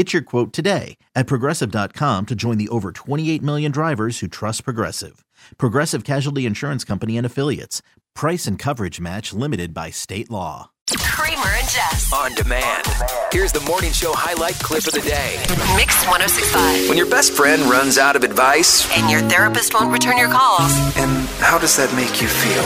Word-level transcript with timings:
Get 0.00 0.14
your 0.14 0.22
quote 0.22 0.54
today 0.54 0.96
at 1.14 1.26
progressive.com 1.26 2.24
to 2.24 2.34
join 2.34 2.56
the 2.56 2.70
over 2.70 2.90
28 2.90 3.42
million 3.42 3.70
drivers 3.70 4.20
who 4.20 4.28
trust 4.28 4.64
Progressive. 4.64 5.26
Progressive 5.58 6.04
Casualty 6.04 6.46
Insurance 6.46 6.84
Company 6.84 7.18
and 7.18 7.26
Affiliates. 7.26 7.82
Price 8.14 8.46
and 8.46 8.58
coverage 8.58 8.98
match 8.98 9.34
limited 9.34 9.74
by 9.74 9.90
state 9.90 10.30
law. 10.30 10.70
Kramer 10.96 11.36
and 11.44 11.68
Jess. 11.68 12.10
On 12.14 12.34
demand. 12.34 12.86
Here's 13.30 13.52
the 13.52 13.60
morning 13.60 13.92
show 13.92 14.14
highlight 14.14 14.54
clip 14.54 14.86
of 14.86 14.94
the 14.94 15.02
day. 15.02 15.36
Mix 15.76 15.92
1065. 16.08 16.88
When 16.88 16.96
your 16.96 17.10
best 17.10 17.34
friend 17.34 17.60
runs 17.64 17.98
out 17.98 18.16
of 18.16 18.24
advice, 18.24 18.88
And 18.96 19.10
your 19.10 19.20
therapist 19.28 19.74
won't 19.74 19.92
return 19.92 20.16
your 20.16 20.30
calls. 20.30 20.72
and 20.96 21.28
how 21.44 21.58
does 21.58 21.76
that 21.76 21.94
make 21.94 22.22
you 22.22 22.28
feel? 22.28 22.64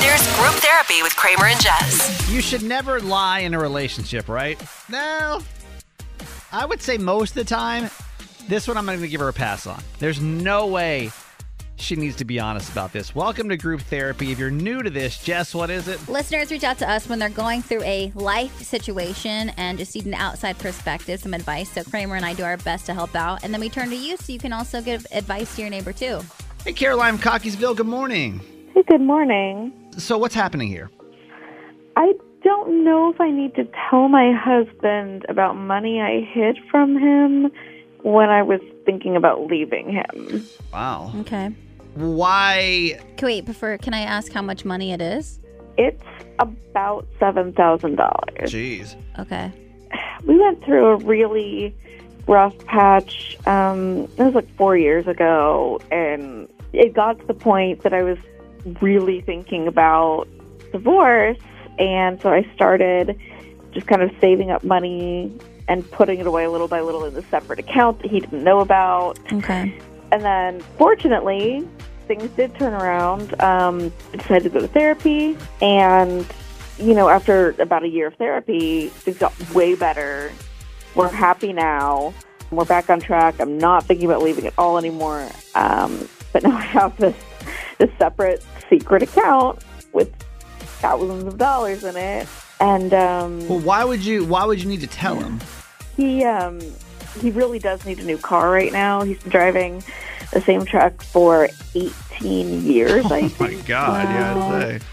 There's 0.00 0.24
group 0.38 0.54
therapy 0.64 1.02
with 1.02 1.14
Kramer 1.14 1.44
and 1.44 1.60
Jess. 1.60 2.30
You 2.32 2.40
should 2.40 2.62
never 2.62 3.00
lie 3.00 3.40
in 3.40 3.52
a 3.52 3.58
relationship, 3.58 4.30
right? 4.30 4.58
No. 4.88 5.42
I 6.52 6.66
would 6.66 6.82
say 6.82 6.98
most 6.98 7.30
of 7.30 7.34
the 7.36 7.44
time, 7.44 7.90
this 8.48 8.66
one 8.66 8.76
I'm 8.76 8.84
going 8.84 9.00
to 9.00 9.08
give 9.08 9.20
her 9.20 9.28
a 9.28 9.32
pass 9.32 9.68
on. 9.68 9.80
There's 10.00 10.20
no 10.20 10.66
way 10.66 11.12
she 11.76 11.94
needs 11.94 12.16
to 12.16 12.24
be 12.24 12.40
honest 12.40 12.72
about 12.72 12.92
this. 12.92 13.14
Welcome 13.14 13.48
to 13.50 13.56
group 13.56 13.82
therapy. 13.82 14.32
If 14.32 14.38
you're 14.40 14.50
new 14.50 14.82
to 14.82 14.90
this, 14.90 15.22
Jess, 15.22 15.54
what 15.54 15.70
is 15.70 15.86
it? 15.86 16.08
Listeners 16.08 16.50
reach 16.50 16.64
out 16.64 16.78
to 16.78 16.90
us 16.90 17.08
when 17.08 17.20
they're 17.20 17.28
going 17.28 17.62
through 17.62 17.84
a 17.84 18.10
life 18.16 18.62
situation 18.62 19.50
and 19.56 19.78
just 19.78 19.94
need 19.94 20.06
an 20.06 20.14
outside 20.14 20.58
perspective, 20.58 21.20
some 21.20 21.34
advice. 21.34 21.70
So 21.70 21.84
Kramer 21.84 22.16
and 22.16 22.24
I 22.24 22.34
do 22.34 22.42
our 22.42 22.56
best 22.58 22.84
to 22.86 22.94
help 22.94 23.14
out. 23.14 23.44
And 23.44 23.54
then 23.54 23.60
we 23.60 23.68
turn 23.68 23.88
to 23.90 23.96
you 23.96 24.16
so 24.16 24.32
you 24.32 24.40
can 24.40 24.52
also 24.52 24.82
give 24.82 25.06
advice 25.12 25.54
to 25.54 25.62
your 25.62 25.70
neighbor 25.70 25.92
too. 25.92 26.20
Hey, 26.64 26.72
Caroline 26.72 27.16
from 27.16 27.30
Cockeysville, 27.30 27.76
good 27.76 27.86
morning. 27.86 28.40
Hey, 28.74 28.82
good 28.88 29.00
morning. 29.00 29.72
So, 29.96 30.18
what's 30.18 30.34
happening 30.34 30.68
here? 30.68 30.90
I 31.96 32.12
don't 32.42 32.84
know 32.84 33.10
if 33.10 33.20
I 33.20 33.30
need 33.30 33.54
to 33.56 33.68
tell 33.88 34.08
my 34.08 34.32
husband 34.32 35.26
about 35.28 35.56
money 35.56 36.00
I 36.00 36.20
hid 36.20 36.58
from 36.70 36.96
him 36.96 37.50
when 38.02 38.30
I 38.30 38.42
was 38.42 38.60
thinking 38.84 39.16
about 39.16 39.46
leaving 39.46 39.90
him. 39.90 40.46
Wow. 40.72 41.12
Okay. 41.20 41.54
Why? 41.94 42.98
Can, 43.16 43.26
wait, 43.26 43.44
before 43.44 43.76
can 43.78 43.94
I 43.94 44.00
ask 44.00 44.32
how 44.32 44.42
much 44.42 44.64
money 44.64 44.92
it 44.92 45.02
is? 45.02 45.38
It's 45.76 46.02
about 46.38 47.06
$7,000. 47.20 47.96
Jeez. 48.42 48.96
Okay. 49.18 49.52
We 50.24 50.38
went 50.38 50.64
through 50.64 50.86
a 50.86 50.96
really 50.96 51.74
rough 52.26 52.56
patch. 52.66 53.36
Um, 53.46 54.04
it 54.16 54.22
was 54.22 54.34
like 54.34 54.54
four 54.56 54.76
years 54.76 55.06
ago, 55.06 55.80
and 55.90 56.48
it 56.72 56.92
got 56.94 57.18
to 57.18 57.26
the 57.26 57.34
point 57.34 57.82
that 57.82 57.92
I 57.92 58.02
was 58.02 58.18
really 58.80 59.20
thinking 59.22 59.66
about 59.66 60.28
divorce. 60.72 61.38
And 61.80 62.20
so 62.20 62.28
I 62.28 62.46
started 62.54 63.18
just 63.72 63.86
kind 63.86 64.02
of 64.02 64.12
saving 64.20 64.50
up 64.50 64.62
money 64.62 65.32
and 65.66 65.88
putting 65.90 66.20
it 66.20 66.26
away 66.26 66.46
little 66.46 66.68
by 66.68 66.80
little 66.80 67.04
in 67.04 67.14
the 67.14 67.22
separate 67.22 67.58
account 67.58 68.02
that 68.02 68.10
he 68.10 68.20
didn't 68.20 68.44
know 68.44 68.60
about. 68.60 69.18
Okay. 69.32 69.76
And 70.12 70.22
then, 70.22 70.60
fortunately, 70.76 71.66
things 72.06 72.28
did 72.30 72.54
turn 72.56 72.74
around. 72.74 73.40
Um, 73.40 73.92
I 74.12 74.16
decided 74.16 74.42
to 74.44 74.50
go 74.50 74.60
to 74.60 74.68
therapy, 74.68 75.36
and 75.62 76.26
you 76.78 76.94
know, 76.94 77.08
after 77.08 77.54
about 77.60 77.84
a 77.84 77.88
year 77.88 78.08
of 78.08 78.14
therapy, 78.14 78.88
things 78.88 79.18
got 79.18 79.54
way 79.54 79.74
better. 79.76 80.32
We're 80.94 81.08
happy 81.08 81.52
now. 81.52 82.12
We're 82.50 82.64
back 82.64 82.90
on 82.90 82.98
track. 82.98 83.38
I'm 83.38 83.58
not 83.58 83.84
thinking 83.84 84.10
about 84.10 84.22
leaving 84.22 84.46
at 84.46 84.54
all 84.58 84.76
anymore. 84.76 85.28
Um, 85.54 86.08
but 86.32 86.42
now 86.42 86.56
I 86.56 86.62
have 86.62 86.96
this 86.96 87.14
this 87.78 87.90
separate 87.96 88.44
secret 88.68 89.02
account 89.02 89.62
with 89.92 90.12
thousands 90.80 91.24
of 91.24 91.38
dollars 91.38 91.84
in 91.84 91.96
it, 91.96 92.26
and 92.60 92.92
um, 92.94 93.48
Well, 93.48 93.60
why 93.60 93.84
would 93.84 94.04
you? 94.04 94.24
Why 94.24 94.44
would 94.44 94.60
you 94.62 94.68
need 94.68 94.80
to 94.80 94.86
tell 94.86 95.16
him? 95.16 95.40
he 95.96 96.24
um 96.24 96.60
he 97.20 97.30
really 97.30 97.58
does 97.58 97.84
need 97.84 97.98
a 97.98 98.04
new 98.04 98.16
car 98.18 98.50
right 98.50 98.72
now. 98.72 99.02
He's 99.02 99.18
been 99.18 99.30
driving 99.32 99.82
the 100.32 100.40
same 100.40 100.64
truck 100.64 101.02
for 101.02 101.48
18 101.74 102.62
years. 102.64 103.04
I 103.10 103.18
Oh 103.18 103.22
my 103.22 103.28
think. 103.28 103.66
God! 103.66 104.08
Yeah, 104.08 104.34
I'd 104.36 104.80
say. 104.80 104.86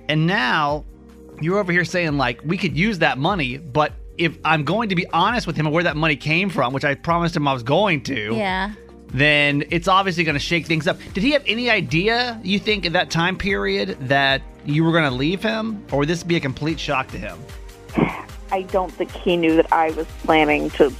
And 0.08 0.26
now 0.26 0.84
you're 1.40 1.58
over 1.58 1.70
here 1.70 1.84
saying 1.84 2.16
like 2.16 2.40
we 2.44 2.56
could 2.56 2.76
use 2.76 2.98
that 3.00 3.18
money, 3.18 3.58
but 3.58 3.92
if 4.16 4.36
I'm 4.44 4.64
going 4.64 4.88
to 4.88 4.96
be 4.96 5.06
honest 5.08 5.46
with 5.46 5.56
him 5.56 5.66
of 5.66 5.72
where 5.72 5.84
that 5.84 5.96
money 5.96 6.16
came 6.16 6.50
from, 6.50 6.72
which 6.72 6.84
I 6.84 6.94
promised 6.94 7.36
him 7.36 7.46
I 7.46 7.52
was 7.52 7.62
going 7.62 8.02
to, 8.04 8.34
Yeah. 8.34 8.72
then 9.08 9.64
it's 9.70 9.86
obviously 9.86 10.24
going 10.24 10.34
to 10.34 10.40
shake 10.40 10.66
things 10.66 10.88
up. 10.88 10.98
Did 11.14 11.22
he 11.22 11.30
have 11.32 11.44
any 11.46 11.70
idea, 11.70 12.40
you 12.42 12.58
think, 12.58 12.84
at 12.86 12.94
that 12.94 13.10
time 13.10 13.36
period 13.36 13.96
that 14.08 14.42
you 14.68 14.84
were 14.84 14.92
going 14.92 15.10
to 15.10 15.16
leave 15.16 15.42
him? 15.42 15.82
Or 15.90 16.00
would 16.00 16.08
this 16.08 16.22
be 16.22 16.36
a 16.36 16.40
complete 16.40 16.78
shock 16.78 17.08
to 17.08 17.18
him? 17.18 17.38
I 18.50 18.62
don't 18.70 18.92
think 18.92 19.10
he 19.12 19.36
knew 19.36 19.56
that 19.56 19.72
I 19.72 19.90
was 19.90 20.06
planning 20.24 20.70
to 20.70 20.92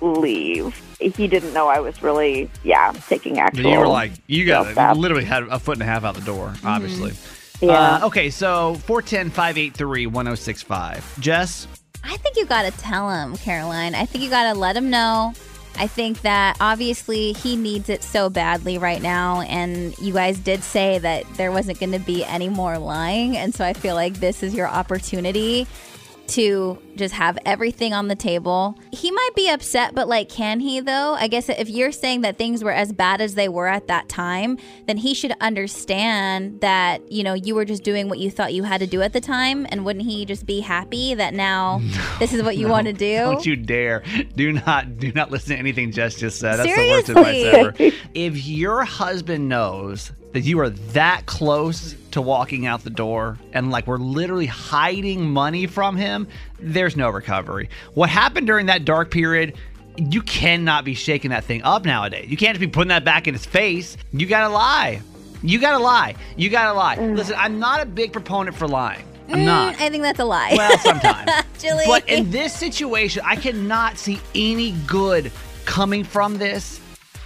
leave. 0.00 0.80
He 1.00 1.28
didn't 1.28 1.52
know 1.52 1.68
I 1.68 1.80
was 1.80 2.02
really, 2.02 2.50
yeah, 2.62 2.92
taking 3.08 3.38
action. 3.38 3.66
you 3.66 3.78
were 3.78 3.88
like, 3.88 4.12
you 4.26 4.46
got 4.46 4.94
you 4.96 5.00
literally 5.00 5.24
had 5.24 5.42
a 5.44 5.58
foot 5.58 5.74
and 5.74 5.82
a 5.82 5.86
half 5.86 6.04
out 6.04 6.14
the 6.14 6.20
door, 6.22 6.54
obviously. 6.64 7.12
Yeah. 7.60 7.98
Uh, 8.02 8.06
okay, 8.06 8.30
so 8.30 8.74
410 8.86 9.30
583 9.30 10.06
1065. 10.06 11.20
Jess, 11.20 11.66
I 12.02 12.16
think 12.16 12.36
you 12.36 12.46
got 12.46 12.62
to 12.62 12.70
tell 12.80 13.10
him, 13.10 13.36
Caroline. 13.36 13.94
I 13.94 14.06
think 14.06 14.24
you 14.24 14.30
got 14.30 14.52
to 14.52 14.58
let 14.58 14.76
him 14.76 14.90
know. 14.90 15.34
I 15.76 15.86
think 15.86 16.22
that 16.22 16.56
obviously 16.60 17.32
he 17.32 17.56
needs 17.56 17.88
it 17.88 18.02
so 18.02 18.30
badly 18.30 18.78
right 18.78 19.02
now. 19.02 19.40
And 19.42 19.96
you 19.98 20.12
guys 20.12 20.38
did 20.38 20.62
say 20.62 20.98
that 20.98 21.24
there 21.34 21.50
wasn't 21.50 21.80
going 21.80 21.92
to 21.92 21.98
be 21.98 22.24
any 22.24 22.48
more 22.48 22.78
lying. 22.78 23.36
And 23.36 23.54
so 23.54 23.64
I 23.64 23.72
feel 23.72 23.94
like 23.94 24.14
this 24.14 24.42
is 24.42 24.54
your 24.54 24.68
opportunity. 24.68 25.66
To 26.28 26.78
just 26.96 27.14
have 27.14 27.38
everything 27.44 27.92
on 27.92 28.08
the 28.08 28.14
table. 28.14 28.78
He 28.92 29.10
might 29.10 29.30
be 29.34 29.48
upset, 29.48 29.94
but 29.94 30.08
like, 30.08 30.28
can 30.28 30.60
he 30.60 30.80
though? 30.80 31.14
I 31.14 31.28
guess 31.28 31.48
if 31.48 31.68
you're 31.68 31.92
saying 31.92 32.22
that 32.22 32.38
things 32.38 32.62
were 32.62 32.72
as 32.72 32.92
bad 32.92 33.20
as 33.20 33.34
they 33.34 33.48
were 33.48 33.66
at 33.66 33.88
that 33.88 34.08
time, 34.08 34.58
then 34.86 34.96
he 34.96 35.14
should 35.14 35.34
understand 35.40 36.60
that, 36.60 37.10
you 37.10 37.22
know, 37.22 37.34
you 37.34 37.54
were 37.54 37.64
just 37.64 37.82
doing 37.82 38.08
what 38.08 38.18
you 38.18 38.30
thought 38.30 38.54
you 38.54 38.62
had 38.62 38.78
to 38.78 38.86
do 38.86 39.02
at 39.02 39.12
the 39.12 39.20
time. 39.20 39.66
And 39.70 39.84
wouldn't 39.84 40.04
he 40.04 40.24
just 40.24 40.46
be 40.46 40.60
happy 40.60 41.14
that 41.14 41.34
now 41.34 41.80
this 42.18 42.32
is 42.32 42.42
what 42.42 42.56
you 42.56 42.68
want 42.68 42.86
to 42.86 42.92
do? 42.92 43.16
Don't 43.16 43.46
you 43.46 43.56
dare. 43.56 44.02
Do 44.36 44.52
not 44.52 44.98
do 44.98 45.12
not 45.12 45.30
listen 45.30 45.50
to 45.50 45.58
anything 45.58 45.92
Jess 45.92 46.16
just 46.16 46.38
said. 46.38 46.56
That's 46.56 46.74
Seriously. 46.74 47.14
the 47.14 47.20
worst 47.20 47.76
advice 47.76 47.80
ever. 47.90 47.96
if 48.14 48.46
your 48.46 48.84
husband 48.84 49.48
knows 49.48 50.12
that 50.32 50.40
you 50.40 50.58
are 50.60 50.70
that 50.70 51.26
close 51.26 51.94
to 52.14 52.22
walking 52.22 52.66
out 52.66 52.82
the 52.82 52.90
door 52.90 53.38
and 53.52 53.70
like 53.70 53.86
we're 53.86 53.98
literally 53.98 54.46
hiding 54.46 55.30
money 55.30 55.66
from 55.66 55.96
him, 55.96 56.26
there's 56.58 56.96
no 56.96 57.10
recovery. 57.10 57.68
What 57.94 58.08
happened 58.08 58.46
during 58.46 58.66
that 58.66 58.84
dark 58.84 59.10
period 59.10 59.54
you 59.96 60.22
cannot 60.22 60.84
be 60.84 60.94
shaking 60.94 61.30
that 61.30 61.44
thing 61.44 61.62
up 61.62 61.84
nowadays. 61.84 62.28
You 62.28 62.36
can't 62.36 62.54
just 62.56 62.60
be 62.60 62.66
putting 62.66 62.88
that 62.88 63.04
back 63.04 63.28
in 63.28 63.34
his 63.34 63.46
face. 63.46 63.96
You 64.12 64.26
gotta 64.26 64.52
lie. 64.52 65.00
You 65.40 65.60
gotta 65.60 65.78
lie. 65.78 66.16
You 66.36 66.50
gotta 66.50 66.72
lie. 66.76 66.96
Listen, 66.96 67.36
I'm 67.38 67.60
not 67.60 67.80
a 67.80 67.86
big 67.86 68.12
proponent 68.12 68.56
for 68.56 68.66
lying. 68.66 69.06
I'm 69.28 69.38
Mm, 69.38 69.44
not. 69.44 69.80
I 69.80 69.90
think 69.90 70.02
that's 70.02 70.18
a 70.18 70.24
lie. 70.24 70.54
Well, 70.56 70.76
sometimes. 70.78 71.30
Julie. 71.60 71.84
But 71.86 72.08
in 72.08 72.28
this 72.32 72.52
situation, 72.52 73.22
I 73.24 73.36
cannot 73.36 73.96
see 73.96 74.18
any 74.34 74.72
good 74.88 75.30
coming 75.64 76.02
from 76.02 76.38
this 76.38 76.80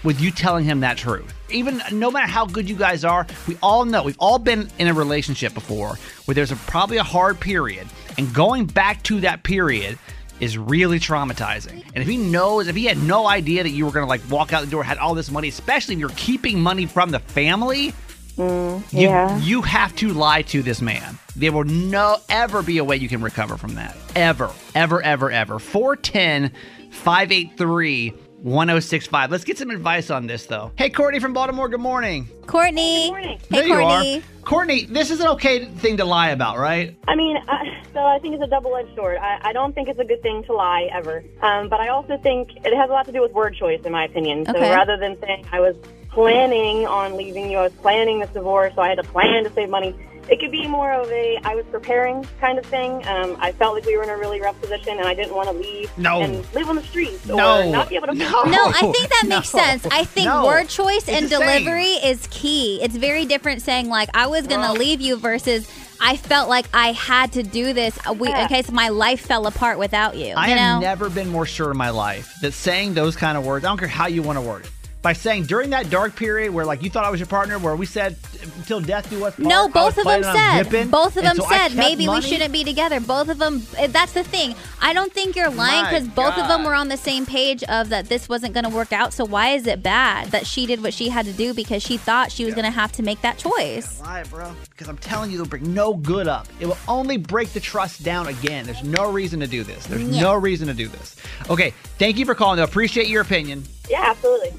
with 0.04 0.20
you 0.20 0.30
telling 0.30 0.66
him 0.66 0.80
that 0.80 0.98
truth. 0.98 1.32
Even 1.50 1.82
no 1.92 2.10
matter 2.10 2.30
how 2.30 2.46
good 2.46 2.68
you 2.68 2.76
guys 2.76 3.04
are, 3.04 3.26
we 3.46 3.56
all 3.62 3.84
know 3.84 4.02
we've 4.02 4.16
all 4.18 4.38
been 4.38 4.68
in 4.78 4.88
a 4.88 4.94
relationship 4.94 5.54
before 5.54 5.96
where 6.24 6.34
there's 6.34 6.52
a, 6.52 6.56
probably 6.56 6.98
a 6.98 7.02
hard 7.02 7.40
period, 7.40 7.86
and 8.16 8.32
going 8.34 8.66
back 8.66 9.02
to 9.04 9.20
that 9.20 9.42
period 9.42 9.98
is 10.40 10.56
really 10.56 11.00
traumatizing. 11.00 11.82
And 11.94 11.96
if 11.96 12.06
he 12.06 12.16
knows, 12.16 12.68
if 12.68 12.76
he 12.76 12.84
had 12.84 12.98
no 12.98 13.26
idea 13.26 13.62
that 13.62 13.70
you 13.70 13.86
were 13.86 13.92
gonna 13.92 14.06
like 14.06 14.20
walk 14.30 14.52
out 14.52 14.64
the 14.64 14.70
door, 14.70 14.84
had 14.84 14.98
all 14.98 15.14
this 15.14 15.30
money, 15.30 15.48
especially 15.48 15.94
if 15.94 16.00
you're 16.00 16.10
keeping 16.10 16.60
money 16.60 16.86
from 16.86 17.10
the 17.10 17.18
family, 17.18 17.92
mm, 18.36 18.92
you, 18.92 19.00
yeah. 19.00 19.38
you 19.38 19.62
have 19.62 19.94
to 19.96 20.12
lie 20.12 20.42
to 20.42 20.62
this 20.62 20.80
man. 20.80 21.18
There 21.34 21.52
will 21.52 21.64
no 21.64 22.18
ever 22.28 22.62
be 22.62 22.78
a 22.78 22.84
way 22.84 22.96
you 22.96 23.08
can 23.08 23.22
recover 23.22 23.56
from 23.56 23.74
that. 23.74 23.96
Ever, 24.14 24.50
ever, 24.74 25.02
ever, 25.02 25.30
ever. 25.30 25.58
410 25.58 26.52
583 26.90 28.14
1065. 28.42 29.30
Let's 29.30 29.44
get 29.44 29.58
some 29.58 29.70
advice 29.70 30.10
on 30.10 30.26
this, 30.26 30.46
though. 30.46 30.70
Hey, 30.76 30.90
Courtney 30.90 31.18
from 31.20 31.32
Baltimore, 31.32 31.68
good 31.68 31.80
morning. 31.80 32.28
Courtney. 32.46 33.08
morning. 33.10 33.38
Hey, 33.38 33.46
there 33.50 33.66
you 33.66 33.74
Courtney. 33.74 34.18
are. 34.18 34.22
Courtney, 34.42 34.84
this 34.86 35.10
is 35.10 35.20
an 35.20 35.26
okay 35.28 35.64
thing 35.66 35.96
to 35.98 36.04
lie 36.04 36.30
about, 36.30 36.56
right? 36.58 36.96
I 37.08 37.16
mean, 37.16 37.36
I, 37.48 37.82
so 37.92 38.00
I 38.04 38.18
think 38.20 38.34
it's 38.34 38.42
a 38.42 38.46
double-edged 38.46 38.94
sword. 38.94 39.18
I, 39.18 39.38
I 39.42 39.52
don't 39.52 39.74
think 39.74 39.88
it's 39.88 39.98
a 39.98 40.04
good 40.04 40.22
thing 40.22 40.42
to 40.44 40.52
lie 40.54 40.88
ever, 40.92 41.22
um, 41.42 41.68
but 41.68 41.80
I 41.80 41.88
also 41.88 42.16
think 42.18 42.50
it 42.64 42.74
has 42.76 42.88
a 42.88 42.92
lot 42.92 43.06
to 43.06 43.12
do 43.12 43.20
with 43.20 43.32
word 43.32 43.54
choice, 43.56 43.80
in 43.84 43.92
my 43.92 44.04
opinion. 44.04 44.46
So 44.46 44.52
Okay. 44.52 44.70
rather 44.70 44.96
than 44.96 45.20
saying 45.20 45.46
I 45.52 45.60
was 45.60 45.76
planning 46.10 46.86
on 46.86 47.16
leaving 47.16 47.50
you, 47.50 47.58
I 47.58 47.62
was 47.64 47.72
planning 47.74 48.20
this 48.20 48.30
divorce, 48.30 48.72
so 48.74 48.82
I 48.82 48.88
had 48.88 48.96
to 48.98 49.04
plan 49.04 49.44
to 49.44 49.52
save 49.52 49.68
money. 49.68 49.94
It 50.30 50.40
could 50.40 50.50
be 50.50 50.66
more 50.66 50.92
of 50.92 51.10
a 51.10 51.38
I 51.44 51.54
was 51.54 51.64
preparing 51.70 52.26
kind 52.40 52.58
of 52.58 52.66
thing. 52.66 53.06
Um, 53.06 53.36
I 53.40 53.52
felt 53.52 53.74
like 53.74 53.86
we 53.86 53.96
were 53.96 54.02
in 54.02 54.10
a 54.10 54.16
really 54.16 54.40
rough 54.40 54.60
position, 54.60 54.98
and 54.98 55.06
I 55.08 55.14
didn't 55.14 55.34
want 55.34 55.48
to 55.48 55.54
leave 55.54 55.90
No. 55.96 56.20
and 56.20 56.44
live 56.54 56.68
on 56.68 56.76
the 56.76 56.82
streets 56.82 57.24
No. 57.26 57.60
or 57.62 57.64
not 57.66 57.88
be 57.88 57.96
able 57.96 58.08
to. 58.08 58.14
No. 58.14 58.42
No, 58.44 58.66
I 58.66 58.80
think 58.92 59.08
that 59.08 59.24
makes 59.28 59.54
No. 59.54 59.60
sense. 59.62 59.86
I 59.90 60.04
think 60.04 60.26
No. 60.26 60.44
word 60.44 60.68
choice 60.68 60.98
It's 60.98 61.08
and 61.08 61.26
the 61.26 61.38
same. 61.38 61.40
delivery 61.64 61.92
is 62.04 62.26
key. 62.30 62.80
It's 62.82 62.96
very 62.96 63.24
different 63.24 63.62
saying 63.62 63.88
like 63.88 64.10
I 64.14 64.26
was 64.26 64.46
going 64.46 64.60
to 64.60 64.66
Well- 64.68 64.74
leave 64.74 65.00
you 65.00 65.16
versus 65.16 65.66
I 66.00 66.16
felt 66.16 66.48
like 66.48 66.66
I 66.72 66.92
had 66.92 67.32
to 67.32 67.42
do 67.42 67.72
this. 67.72 67.98
Uh, 68.06 68.12
We, 68.12 68.28
in 68.32 68.46
case 68.48 68.70
my 68.70 68.88
life 68.90 69.20
fell 69.20 69.46
apart 69.48 69.78
without 69.78 70.14
you. 70.16 70.32
I 70.36 70.50
you 70.50 70.54
know? 70.54 70.60
have 70.60 70.80
never 70.82 71.10
been 71.10 71.28
more 71.28 71.44
sure 71.46 71.72
in 71.72 71.76
my 71.76 71.90
life 71.90 72.32
that 72.42 72.52
saying 72.52 72.94
those 72.94 73.16
kind 73.16 73.36
of 73.36 73.44
words, 73.44 73.64
I 73.64 73.68
don't 73.68 73.78
care 73.78 73.88
how 73.88 74.06
you 74.06 74.22
want 74.22 74.36
to 74.38 74.42
word 74.42 74.64
it, 74.66 74.70
by 75.00 75.12
saying 75.12 75.44
during 75.44 75.70
that 75.70 75.90
dark 75.90 76.16
period 76.16 76.52
where 76.52 76.64
like 76.64 76.82
you 76.82 76.90
thought 76.90 77.04
I 77.04 77.10
was 77.10 77.20
your 77.20 77.28
partner, 77.28 77.58
where 77.58 77.76
we 77.76 77.86
said 77.86 78.16
until 78.56 78.80
death 78.80 79.08
do 79.08 79.24
us 79.24 79.36
part. 79.36 79.46
I 79.46 79.48
No, 79.48 79.68
both 79.68 79.96
of 79.96 80.04
them 80.04 80.22
said. 80.24 80.90
Both 80.90 81.16
of 81.16 81.22
them 81.22 81.36
said 81.36 81.76
maybe 81.76 82.04
money? 82.06 82.20
we 82.24 82.28
shouldn't 82.28 82.52
be 82.52 82.64
together. 82.64 82.98
Both 82.98 83.28
of 83.28 83.38
them. 83.38 83.62
eh, 83.76 83.86
That's 83.86 84.12
the 84.12 84.24
thing. 84.24 84.56
I 84.80 84.92
don't 84.92 85.12
think 85.12 85.36
you're 85.36 85.50
lying 85.50 85.84
because 85.84 86.08
both 86.08 86.36
of 86.36 86.48
them 86.48 86.64
were 86.64 86.74
on 86.74 86.88
the 86.88 86.96
same 86.96 87.26
page 87.26 87.62
of 87.64 87.90
that 87.90 88.08
this 88.08 88.28
wasn't 88.28 88.54
going 88.54 88.64
to 88.64 88.70
work 88.70 88.92
out. 88.92 89.12
So 89.12 89.24
why 89.24 89.50
is 89.50 89.66
it 89.68 89.82
bad 89.84 90.28
that 90.32 90.46
she 90.46 90.66
did 90.66 90.82
what 90.82 90.92
she 90.92 91.08
had 91.08 91.26
to 91.26 91.32
do 91.32 91.54
because 91.54 91.82
she 91.82 91.96
thought 91.96 92.32
she 92.32 92.44
was 92.44 92.54
going 92.54 92.64
to 92.64 92.70
have 92.72 92.90
to 92.92 93.02
make 93.04 93.20
that 93.22 93.38
choice? 93.38 94.00
Lie, 94.00 94.24
bro. 94.24 94.52
Because 94.70 94.88
I'm 94.88 94.98
telling 94.98 95.30
you, 95.30 95.36
it'll 95.36 95.48
bring 95.48 95.72
no 95.72 95.94
good 95.94 96.26
up. 96.26 96.48
It 96.58 96.66
will 96.66 96.78
only 96.88 97.18
break 97.18 97.52
the 97.52 97.60
trust 97.60 98.02
down 98.02 98.26
again. 98.26 98.64
There's 98.66 98.82
no 98.82 99.10
reason 99.12 99.38
to 99.40 99.46
do 99.46 99.62
this. 99.62 99.86
There's 99.86 100.02
Yeah. 100.02 100.22
no 100.22 100.34
reason 100.34 100.66
to 100.68 100.74
do 100.74 100.88
this. 100.88 101.14
Okay, 101.48 101.72
thank 101.98 102.18
you 102.18 102.26
for 102.26 102.34
calling. 102.34 102.56
though. 102.56 102.64
appreciate 102.64 103.06
your 103.08 103.22
opinion. 103.22 103.62
Yeah, 103.88 104.02
absolutely. 104.04 104.52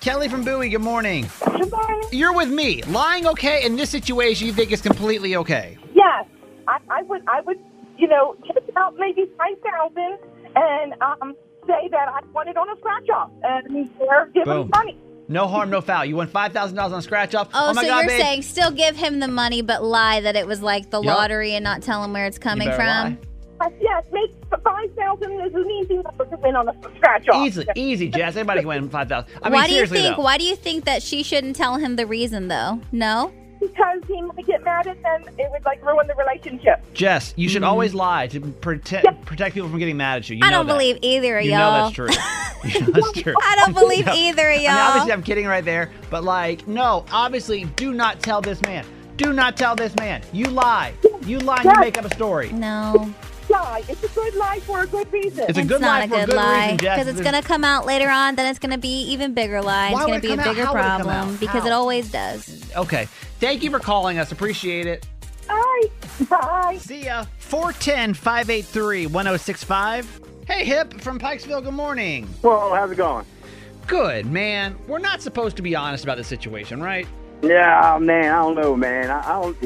Kelly 0.00 0.28
from 0.28 0.44
Bowie, 0.44 0.68
good 0.68 0.82
morning. 0.82 1.28
Good 1.44 1.70
morning. 1.70 2.08
You're 2.12 2.32
with 2.32 2.48
me. 2.50 2.82
Lying 2.84 3.26
okay 3.26 3.64
in 3.64 3.76
this 3.76 3.90
situation, 3.90 4.46
you 4.46 4.52
think 4.52 4.70
is 4.72 4.80
completely 4.80 5.34
okay. 5.36 5.76
Yes, 5.94 6.26
I, 6.68 6.78
I 6.90 7.02
would. 7.02 7.22
I 7.26 7.40
would, 7.40 7.58
you 7.98 8.06
know, 8.06 8.36
take 8.46 8.70
out 8.76 8.94
maybe 8.96 9.24
five 9.36 9.56
thousand 9.64 10.18
and 10.54 10.94
um, 11.02 11.34
say 11.66 11.88
that 11.90 12.08
I 12.08 12.20
won 12.32 12.48
it 12.48 12.56
on 12.56 12.68
a 12.70 12.76
scratch 12.78 13.08
off, 13.10 13.30
and 13.42 13.90
they're 13.98 14.26
giving 14.26 14.44
Boom. 14.44 14.70
money. 14.74 14.96
No 15.28 15.48
harm, 15.48 15.70
no 15.70 15.80
foul. 15.80 16.04
You 16.04 16.14
won 16.14 16.28
$5,000 16.28 16.78
on 16.92 17.02
scratch 17.02 17.34
off. 17.34 17.48
Oh, 17.52 17.74
my 17.74 17.82
so 17.82 17.88
God, 17.88 17.98
you're 17.98 18.08
babe. 18.10 18.20
saying 18.20 18.42
still 18.42 18.70
give 18.70 18.94
him 18.94 19.18
the 19.18 19.26
money, 19.26 19.60
but 19.60 19.82
lie 19.82 20.20
that 20.20 20.36
it 20.36 20.46
was 20.46 20.62
like 20.62 20.90
the 20.90 21.02
Yup. 21.02 21.16
lottery 21.16 21.54
and 21.54 21.64
not 21.64 21.82
tell 21.82 22.04
him 22.04 22.12
where 22.12 22.26
it's 22.26 22.38
coming 22.38 22.68
better 22.68 22.76
from? 22.76 22.86
lie. 22.86 23.18
Yes, 23.60 23.72
yes, 23.80 24.04
make 24.12 24.35
five 24.66 24.92
thousand 24.96 25.32
is 25.40 25.54
an 25.54 25.70
easy 25.70 25.94
number 25.96 26.24
to 26.26 26.36
win 26.38 26.56
on 26.56 26.68
a 26.68 26.74
scratch 26.96 27.28
off. 27.28 27.46
Easily, 27.46 27.66
easy, 27.76 28.08
Jess. 28.08 28.36
Anybody 28.36 28.60
can 28.60 28.68
win 28.68 28.88
5000 28.90 29.30
I 29.42 29.48
mean, 29.48 29.52
why 29.54 29.66
do 29.66 29.72
you 29.72 29.76
seriously, 29.76 29.98
think? 30.00 30.16
though. 30.16 30.22
Why 30.22 30.38
do 30.38 30.44
you 30.44 30.56
think 30.56 30.84
that 30.84 31.02
she 31.02 31.22
shouldn't 31.22 31.56
tell 31.56 31.76
him 31.76 31.96
the 31.96 32.06
reason 32.06 32.48
though? 32.48 32.80
No. 32.92 33.32
Because 33.60 34.00
he 34.06 34.20
might 34.20 34.46
get 34.46 34.62
mad 34.64 34.86
and 34.86 35.02
then 35.02 35.22
it 35.38 35.50
would 35.50 35.64
like 35.64 35.82
ruin 35.84 36.06
the 36.06 36.14
relationship. 36.14 36.84
Jess, 36.92 37.32
you 37.36 37.48
should 37.48 37.62
mm-hmm. 37.62 37.70
always 37.70 37.94
lie 37.94 38.26
to 38.28 38.40
protect 38.40 39.04
Yeah. 39.04 39.12
protect 39.24 39.54
people 39.54 39.68
from 39.70 39.78
getting 39.78 39.96
mad 39.96 40.18
at 40.18 40.28
you. 40.28 40.36
you 40.36 40.42
I 40.44 40.50
know 40.50 40.58
don't 40.58 40.66
that. 40.66 40.72
believe 40.74 40.98
either 41.02 41.38
of 41.38 41.44
You 41.44 41.52
y'all. 41.52 41.58
know 41.58 41.82
that's 41.84 41.94
true. 41.94 42.08
you 42.64 42.80
know 42.80 42.92
that's 42.92 43.12
true. 43.22 43.34
I 43.42 43.56
don't 43.64 43.74
believe 43.82 44.06
No. 44.06 44.12
either 44.14 44.50
of 44.50 44.54
I 44.54 44.56
mean, 44.56 44.64
y'all. 44.64 44.76
obviously, 44.76 45.12
I'm 45.12 45.22
kidding 45.22 45.46
right 45.46 45.64
there, 45.64 45.90
but 46.10 46.22
like, 46.24 46.66
no, 46.68 47.04
obviously, 47.12 47.64
do 47.76 47.92
not 47.94 48.20
tell 48.20 48.40
this 48.42 48.60
man. 48.62 48.84
Do 49.16 49.32
not 49.32 49.56
tell 49.56 49.74
this 49.74 49.94
man. 49.96 50.20
You 50.34 50.44
lie. 50.46 50.92
You 51.24 51.38
lie 51.38 51.56
and 51.62 51.64
you 51.72 51.80
make 51.80 51.96
up 51.96 52.04
a 52.04 52.14
story. 52.14 52.52
no, 52.52 53.12
Lie. 53.48 53.84
It's 53.88 54.02
a 54.02 54.08
good 54.08 54.34
lie 54.34 54.60
for 54.60 54.82
a 54.82 54.86
good 54.86 55.12
reason. 55.12 55.44
It's 55.48 55.56
a 55.58 55.60
it's 55.60 55.68
good 55.68 55.80
not 55.80 56.00
lie 56.00 56.04
a 56.04 56.08
for 56.08 56.14
a 56.14 56.18
good 56.20 56.26
good 56.26 56.36
lie 56.36 56.62
reason, 56.64 56.78
Jess. 56.78 56.98
because 56.98 57.14
it's 57.14 57.20
gonna 57.24 57.42
come 57.42 57.64
out 57.64 57.86
later 57.86 58.08
on. 58.08 58.34
Then 58.36 58.46
it's 58.46 58.58
gonna 58.58 58.78
be 58.78 59.02
even 59.12 59.34
bigger 59.34 59.62
lie. 59.62 59.92
Why 59.92 60.00
It's 60.00 60.06
gonna 60.06 60.20
be 60.20 60.32
a 60.32 60.36
bigger 60.36 60.64
How 60.64 60.72
would 60.72 60.78
it 60.80 60.82
problem 60.82 61.36
because 61.36 61.62
How? 61.62 61.68
it 61.68 61.72
always 61.72 62.10
does. 62.10 62.70
Okay. 62.76 63.06
Thank 63.40 63.62
you 63.62 63.70
for 63.70 63.78
calling 63.78 64.18
us. 64.18 64.32
Appreciate 64.32 64.86
it. 64.86 65.06
Bye. 65.46 65.82
Bye. 66.28 66.78
See 66.80 67.04
ya. 67.04 67.24
410 67.38 68.14
583 68.14 69.06
1065. 69.06 70.20
Hey, 70.46 70.64
Hip 70.64 71.00
from 71.00 71.18
Pikesville, 71.18 71.62
good 71.62 71.74
morning. 71.74 72.28
Well, 72.42 72.74
how's 72.74 72.90
it 72.90 72.96
going? 72.96 73.24
Good, 73.86 74.26
man. 74.26 74.76
We're 74.88 74.98
not 74.98 75.22
supposed 75.22 75.56
to 75.56 75.62
be 75.62 75.76
honest 75.76 76.02
about 76.04 76.16
this 76.16 76.26
situation, 76.28 76.82
right? 76.82 77.06
Yeah, 77.42 77.98
man, 78.00 78.32
I 78.32 78.38
don't 78.42 78.54
know, 78.56 78.74
man. 78.74 79.10
I, 79.10 79.20
I 79.20 79.42
don't. 79.42 79.56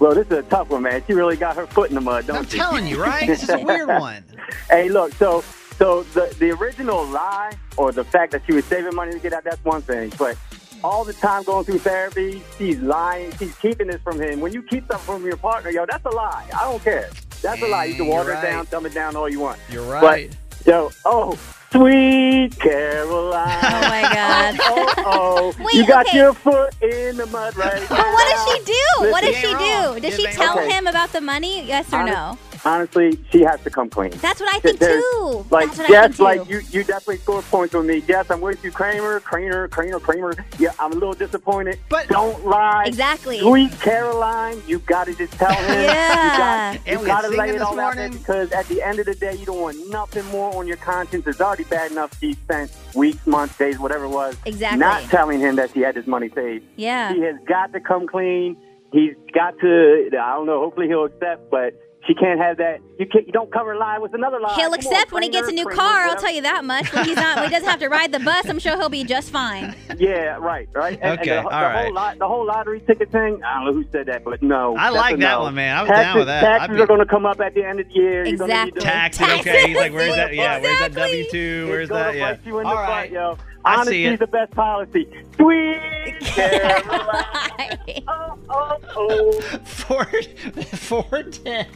Well, 0.00 0.14
this 0.14 0.26
is 0.26 0.32
a 0.32 0.42
tough 0.42 0.70
one, 0.70 0.82
man. 0.82 1.02
She 1.06 1.12
really 1.12 1.36
got 1.36 1.56
her 1.56 1.66
foot 1.66 1.88
in 1.88 1.94
the 1.94 2.00
mud, 2.00 2.26
don't 2.26 2.36
I'm 2.36 2.46
she? 2.46 2.56
telling 2.56 2.86
you, 2.86 3.00
right? 3.00 3.26
This 3.26 3.42
is 3.42 3.48
a 3.48 3.58
weird 3.58 3.88
one. 4.00 4.24
hey, 4.68 4.88
look, 4.88 5.12
so 5.14 5.42
so 5.78 6.02
the 6.14 6.34
the 6.38 6.50
original 6.50 7.04
lie 7.06 7.52
or 7.76 7.92
the 7.92 8.04
fact 8.04 8.32
that 8.32 8.42
she 8.46 8.52
was 8.52 8.64
saving 8.64 8.94
money 8.94 9.12
to 9.12 9.18
get 9.18 9.32
out, 9.32 9.44
that's 9.44 9.62
one 9.64 9.82
thing. 9.82 10.12
But 10.18 10.36
all 10.82 11.04
the 11.04 11.14
time 11.14 11.42
going 11.44 11.64
through 11.64 11.78
therapy, 11.78 12.42
she's 12.58 12.78
lying. 12.80 13.32
She's 13.38 13.56
keeping 13.56 13.86
this 13.86 14.00
from 14.02 14.20
him. 14.20 14.40
When 14.40 14.52
you 14.52 14.62
keep 14.62 14.86
something 14.86 15.06
from 15.06 15.24
your 15.24 15.38
partner, 15.38 15.70
yo, 15.70 15.86
that's 15.86 16.04
a 16.04 16.10
lie. 16.10 16.46
I 16.54 16.64
don't 16.64 16.82
care. 16.82 17.08
That's 17.40 17.62
a 17.62 17.66
lie. 17.66 17.84
You 17.86 17.94
can 17.94 18.06
water 18.06 18.30
right. 18.30 18.44
it 18.44 18.46
down, 18.46 18.66
dumb 18.70 18.86
it 18.86 18.94
down 18.94 19.16
all 19.16 19.28
you 19.28 19.40
want. 19.40 19.58
You're 19.70 19.84
right. 19.84 20.30
But, 20.30 20.36
yo, 20.64 20.90
oh, 21.04 21.38
sweet 21.70 22.58
Caroline. 22.58 23.58
Oh 23.62 23.80
my 23.88 24.02
god. 24.12 24.56
oh, 24.60 24.94
oh. 24.98 25.54
Wait, 25.64 25.74
you 25.74 25.86
got 25.86 26.06
okay. 26.06 26.18
your 26.18 26.32
foot 26.32 26.74
in 26.82 27.16
the 27.16 27.26
mud 27.26 27.56
right 27.56 27.84
But 27.88 27.98
what 27.98 28.28
does 28.30 28.44
she 28.44 28.72
do? 28.72 29.10
what 29.10 29.22
does 29.22 29.36
she 29.36 29.46
ain't 29.46 29.58
wrong. 29.58 29.94
do? 29.94 30.00
Does 30.00 30.16
she 30.16 30.26
tell 30.28 30.56
wrong. 30.56 30.70
him 30.70 30.86
about 30.86 31.12
the 31.12 31.20
money? 31.20 31.64
Yes 31.66 31.92
or 31.92 32.04
no? 32.04 32.38
Honestly, 32.66 33.18
she 33.30 33.42
has 33.42 33.60
to 33.62 33.70
come 33.70 33.90
clean. 33.90 34.10
That's 34.22 34.40
what 34.40 34.54
I 34.54 34.58
think 34.58 34.78
There's- 34.78 35.02
too. 35.02 35.44
Like, 35.50 35.66
That's 35.68 35.78
what 35.78 35.90
I 35.90 35.92
yes, 35.92 36.04
think 36.04 36.16
too. 36.16 36.22
like 36.22 36.48
you, 36.48 36.60
you 36.70 36.84
definitely 36.84 37.18
scored 37.18 37.44
points 37.46 37.74
with 37.74 37.84
me. 37.84 38.02
Yes, 38.08 38.30
I'm 38.30 38.40
with 38.40 38.64
you, 38.64 38.70
Kramer, 38.70 39.20
Kramer, 39.20 39.68
Kramer, 39.68 40.00
Kramer. 40.00 40.34
Yeah, 40.58 40.72
I'm 40.78 40.92
a 40.92 40.94
little 40.94 41.12
disappointed. 41.12 41.78
But- 41.88 42.08
don't 42.08 42.46
lie. 42.46 42.84
Exactly. 42.86 43.40
Sweet 43.40 43.72
Caroline, 43.80 44.62
you 44.66 44.78
got 44.80 45.06
to 45.08 45.14
just 45.14 45.32
tell 45.34 45.52
him. 45.52 45.74
Yeah. 45.84 46.72
You 46.72 46.78
got, 46.78 46.84
we 46.84 46.92
you 47.02 47.06
got 47.06 47.20
to 47.20 47.26
singing 47.28 47.38
lay 47.38 47.48
it 47.50 47.52
this 47.54 47.62
all 47.62 47.78
out 47.80 47.96
there 47.96 48.08
because 48.10 48.52
at 48.52 48.66
the 48.68 48.82
end 48.82 48.98
of 48.98 49.06
the 49.06 49.14
day, 49.14 49.34
you 49.34 49.44
don't 49.44 49.60
want 49.60 49.90
nothing 49.90 50.24
more 50.26 50.54
on 50.56 50.66
your 50.66 50.76
conscience. 50.78 51.26
It's 51.26 51.40
already 51.40 51.64
bad 51.64 51.90
enough 51.92 52.18
she 52.18 52.32
spent 52.34 52.70
weeks, 52.94 53.26
months, 53.26 53.58
days, 53.58 53.78
whatever 53.78 54.04
it 54.04 54.08
was, 54.10 54.36
Exactly. 54.46 54.78
not 54.78 55.02
telling 55.04 55.40
him 55.40 55.56
that 55.56 55.72
she 55.72 55.80
had 55.80 55.94
this 55.96 56.06
money 56.06 56.30
saved. 56.34 56.64
Yeah. 56.76 57.12
He 57.12 57.20
has 57.22 57.36
got 57.46 57.72
to 57.74 57.80
come 57.80 58.06
clean. 58.06 58.56
He's 58.92 59.14
got 59.34 59.58
to, 59.58 60.06
I 60.12 60.34
don't 60.34 60.46
know, 60.46 60.60
hopefully 60.60 60.86
he'll 60.86 61.04
accept, 61.04 61.50
but 61.50 61.74
she 62.06 62.14
can't 62.14 62.40
have 62.40 62.58
that 62.58 62.80
you 62.98 63.06
can't, 63.06 63.26
you 63.26 63.32
don't 63.32 63.52
cover 63.52 63.72
a 63.72 63.78
lie 63.78 63.98
with 63.98 64.14
another 64.14 64.38
lie. 64.40 64.54
He'll 64.54 64.64
Come 64.70 64.72
on, 64.74 64.78
accept 64.78 65.12
when 65.12 65.22
he 65.24 65.28
gets 65.28 65.48
a 65.48 65.52
new 65.52 65.66
car. 65.66 66.04
I'll 66.06 66.16
tell 66.16 66.32
you 66.32 66.42
that 66.42 66.64
much. 66.64 66.92
When 66.92 67.04
he's 67.04 67.16
not, 67.16 67.36
when 67.36 67.46
he 67.46 67.50
doesn't 67.50 67.68
have 67.68 67.80
to 67.80 67.88
ride 67.88 68.12
the 68.12 68.20
bus, 68.20 68.48
I'm 68.48 68.58
sure 68.60 68.76
he'll 68.76 68.88
be 68.88 69.04
just 69.04 69.30
fine. 69.30 69.74
Yeah, 69.96 70.38
right, 70.40 70.68
right. 70.72 70.98
And, 71.00 71.20
Okay, 71.20 71.36
and 71.36 71.46
the, 71.46 71.50
all 71.50 71.60
the 71.60 71.66
right. 71.66 71.84
Whole 71.84 71.92
lot, 71.94 72.18
the 72.18 72.26
whole 72.26 72.46
lottery 72.46 72.80
ticket 72.80 73.12
thing. 73.12 73.40
I 73.44 73.54
don't 73.54 73.64
know 73.66 73.72
who 73.72 73.84
said 73.92 74.06
that, 74.06 74.24
but 74.24 74.42
no. 74.42 74.76
I 74.76 74.88
like 74.88 75.18
that 75.18 75.18
no. 75.20 75.42
one, 75.42 75.54
man. 75.54 75.76
I 75.76 75.82
was 75.82 75.88
taxes, 75.88 76.04
down 76.04 76.16
with 76.18 76.26
that. 76.26 76.40
Taxes 76.40 76.76
be- 76.76 76.82
are 76.82 76.86
going 76.86 76.98
to 77.00 77.06
come 77.06 77.24
up 77.24 77.40
at 77.40 77.54
the 77.54 77.64
end 77.64 77.78
of 77.78 77.86
the 77.88 77.94
year. 77.94 78.26
You're 78.26 78.36
gonna 78.38 78.64
need 78.64 78.74
to- 78.74 78.80
Taxes, 78.80 79.26
okay. 79.40 79.68
He's 79.68 79.76
like, 79.76 79.92
where's 79.92 80.16
that? 80.16 80.34
Yeah, 80.34 80.58
where's 80.58 80.78
that 80.80 80.94
W 80.94 81.30
two? 81.30 81.68
Where's 81.68 81.88
gonna 81.88 82.04
that? 82.04 82.16
Yeah. 82.16 82.32
bite 82.34 82.46
you 82.46 82.58
in 82.58 82.64
the 82.64 82.68
All 82.70 82.74
butt, 82.74 82.88
right. 82.88 83.10
yo. 83.12 83.38
I 83.64 83.74
Honesty 83.76 83.92
see 83.92 84.04
it. 84.06 84.12
is 84.14 84.18
the 84.18 84.26
best 84.26 84.52
policy. 84.52 85.08
Sweet 85.36 85.80
Caroline. 86.20 87.78
oh, 88.08 88.38
oh, 88.50 88.78
oh. 88.96 89.40
Four, 89.64 90.04
410 90.04 91.66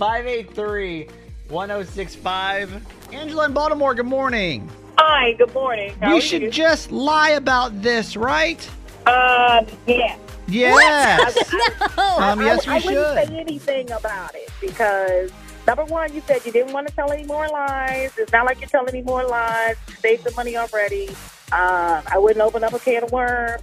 583 0.00 1.08
1065. 1.50 2.86
Angela 3.12 3.44
in 3.44 3.52
Baltimore, 3.52 3.94
good 3.94 4.06
morning. 4.06 4.66
Hi, 4.96 5.34
good 5.34 5.52
morning. 5.52 5.94
How 6.00 6.12
we 6.12 6.18
are 6.18 6.20
should 6.22 6.40
you? 6.40 6.50
just 6.50 6.90
lie 6.90 7.32
about 7.32 7.82
this, 7.82 8.16
right? 8.16 8.66
Um, 9.06 9.66
yeah. 9.86 10.16
Yes. 10.48 11.52
no. 11.98 12.16
Um, 12.16 12.40
yes, 12.40 12.66
we 12.66 12.72
I, 12.72 12.76
I 12.76 12.80
wouldn't 12.82 13.28
say 13.28 13.36
anything 13.40 13.90
about 13.90 14.34
it 14.34 14.48
because 14.58 15.30
number 15.66 15.84
one, 15.84 16.14
you 16.14 16.22
said 16.22 16.46
you 16.46 16.52
didn't 16.52 16.72
want 16.72 16.88
to 16.88 16.94
tell 16.94 17.12
any 17.12 17.24
more 17.24 17.46
lies. 17.48 18.16
It's 18.16 18.32
not 18.32 18.46
like 18.46 18.58
you're 18.60 18.70
telling 18.70 18.94
any 18.94 19.02
more 19.02 19.24
lies. 19.24 19.76
You 19.86 19.94
saved 19.96 20.24
the 20.24 20.30
money 20.34 20.56
already. 20.56 21.08
Um, 21.52 22.02
I 22.06 22.16
wouldn't 22.16 22.40
open 22.40 22.64
up 22.64 22.72
a 22.72 22.78
can 22.78 23.04
of 23.04 23.12
worms. 23.12 23.62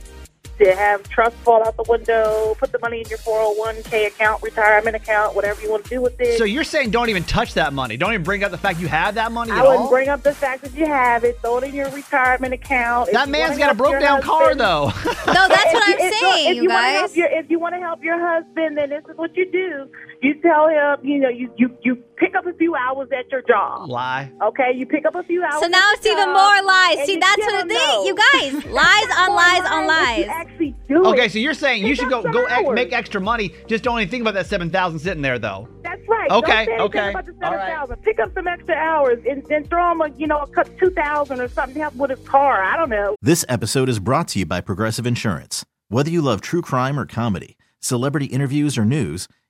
To 0.59 0.75
have 0.75 1.07
trust 1.07 1.35
fall 1.37 1.63
out 1.67 1.77
the 1.77 1.83
window, 1.87 2.55
put 2.57 2.71
the 2.71 2.79
money 2.79 3.01
in 3.01 3.07
your 3.09 3.19
401k 3.19 4.07
account, 4.07 4.41
retirement 4.41 4.95
account, 4.95 5.35
whatever 5.35 5.61
you 5.61 5.69
want 5.69 5.83
to 5.83 5.89
do 5.91 6.01
with 6.01 6.19
it. 6.19 6.39
So 6.39 6.45
you're 6.45 6.63
saying 6.63 6.89
don't 6.89 7.09
even 7.09 7.23
touch 7.25 7.53
that 7.53 7.73
money. 7.73 7.95
Don't 7.95 8.11
even 8.11 8.23
bring 8.23 8.43
up 8.43 8.49
the 8.49 8.57
fact 8.57 8.79
you 8.79 8.87
have 8.87 9.13
that 9.15 9.31
money 9.31 9.51
I 9.51 9.57
at 9.59 9.63
wouldn't 9.63 9.81
all? 9.83 9.89
bring 9.89 10.09
up 10.09 10.23
the 10.23 10.33
fact 10.33 10.63
that 10.63 10.73
you 10.73 10.87
have 10.87 11.23
it. 11.23 11.39
Throw 11.41 11.57
it 11.59 11.65
in 11.65 11.75
your 11.75 11.91
retirement 11.91 12.55
account. 12.55 13.11
That 13.11 13.27
you 13.27 13.31
man's 13.33 13.51
wanna 13.51 13.59
got 13.59 13.63
a 13.63 13.65
help 13.67 13.77
broke 13.77 13.91
your 13.91 13.99
down 13.99 14.21
car, 14.23 14.55
though. 14.55 14.91
No, 15.27 15.47
that's 15.47 15.73
what 15.73 15.89
If 15.89 15.99
I'm 16.01 16.07
if- 16.07 16.13
saying, 16.19 16.49
if 16.49 16.55
you 16.55 16.63
you 16.63 16.69
guys. 16.69 16.99
help 17.01 17.15
your, 17.15 17.27
if 17.27 17.49
you 17.51 17.59
want 17.59 17.75
to 17.75 17.79
help 17.79 18.03
your 18.03 18.19
husband, 18.19 18.77
then 18.77 18.89
this 18.89 19.03
is 19.09 19.15
what 19.17 19.35
you 19.37 19.51
do. 19.51 19.87
You 20.21 20.33
tell 20.41 20.67
him, 20.67 21.05
you 21.05 21.19
know, 21.19 21.29
you 21.29 21.51
you 21.57 21.69
you 21.83 21.95
pick 22.17 22.33
up 22.35 22.45
a 22.47 22.53
few 22.53 22.75
hours 22.75 23.09
at 23.17 23.29
your 23.31 23.43
job. 23.43 23.87
Lie. 23.89 24.31
Okay, 24.41 24.71
you 24.75 24.85
pick 24.87 25.05
up 25.05 25.13
a 25.15 25.21
few 25.23 25.43
hours. 25.43 25.61
So 25.61 25.67
now 25.67 25.91
it's 25.93 26.05
even 26.05 26.27
more 26.33 26.61
lies. 26.63 27.05
See, 27.05 27.17
that's 27.17 27.37
what 27.37 27.61
him 27.61 27.69
it 27.69 27.73
know. 27.73 28.01
is. 28.01 28.07
You 28.07 28.15
guys, 28.15 28.65
lies 28.71 29.17
on 29.17 29.35
lies 29.35 29.71
on 29.71 29.85
lies. 29.87 30.17
You 30.25 30.31
actually 30.31 30.75
do 30.87 31.05
Okay, 31.05 31.25
it. 31.25 31.31
so 31.33 31.37
you're 31.37 31.53
saying 31.53 31.85
you 31.85 31.93
should 31.93 32.09
go 32.09 32.23
go 32.23 32.45
ex- 32.45 32.69
make 32.71 32.93
extra 32.93 33.21
money. 33.21 33.53
Just 33.67 33.83
don't 33.83 33.99
even 33.99 34.09
think 34.09 34.21
about 34.21 34.33
that 34.33 34.47
seven 34.47 34.69
thousand 34.71 34.99
sitting 34.99 35.21
there, 35.21 35.37
though. 35.37 35.67
That's 35.83 36.01
right. 36.07 36.31
Okay, 36.31 36.65
Don't 36.65 36.65
say 36.65 36.71
anything 36.73 36.81
okay. 36.81 37.09
About 37.11 37.25
the 37.25 37.45
All 37.45 37.55
right. 37.55 38.01
Pick 38.03 38.19
up 38.19 38.33
some 38.33 38.47
extra 38.47 38.75
hours 38.75 39.19
and, 39.29 39.45
and 39.51 39.69
throw 39.69 39.91
him 39.91 40.01
a, 40.01 40.09
you 40.17 40.25
know, 40.27 40.39
a 40.39 40.47
cut 40.47 40.69
two 40.79 40.89
thousand 40.89 41.39
or 41.41 41.47
something 41.47 41.75
to 41.75 41.81
help 41.81 41.95
with 41.95 42.09
his 42.09 42.27
car. 42.27 42.63
I 42.63 42.75
don't 42.75 42.89
know. 42.89 43.15
This 43.21 43.45
episode 43.47 43.87
is 43.87 43.99
brought 43.99 44.27
to 44.29 44.39
you 44.39 44.45
by 44.47 44.61
Progressive 44.61 45.05
Insurance. 45.05 45.63
Whether 45.89 46.09
you 46.09 46.21
love 46.23 46.41
true 46.41 46.61
crime 46.61 46.99
or 46.99 47.05
comedy, 47.05 47.55
celebrity 47.79 48.25
interviews 48.25 48.77
or 48.77 48.83
news, 48.85 49.27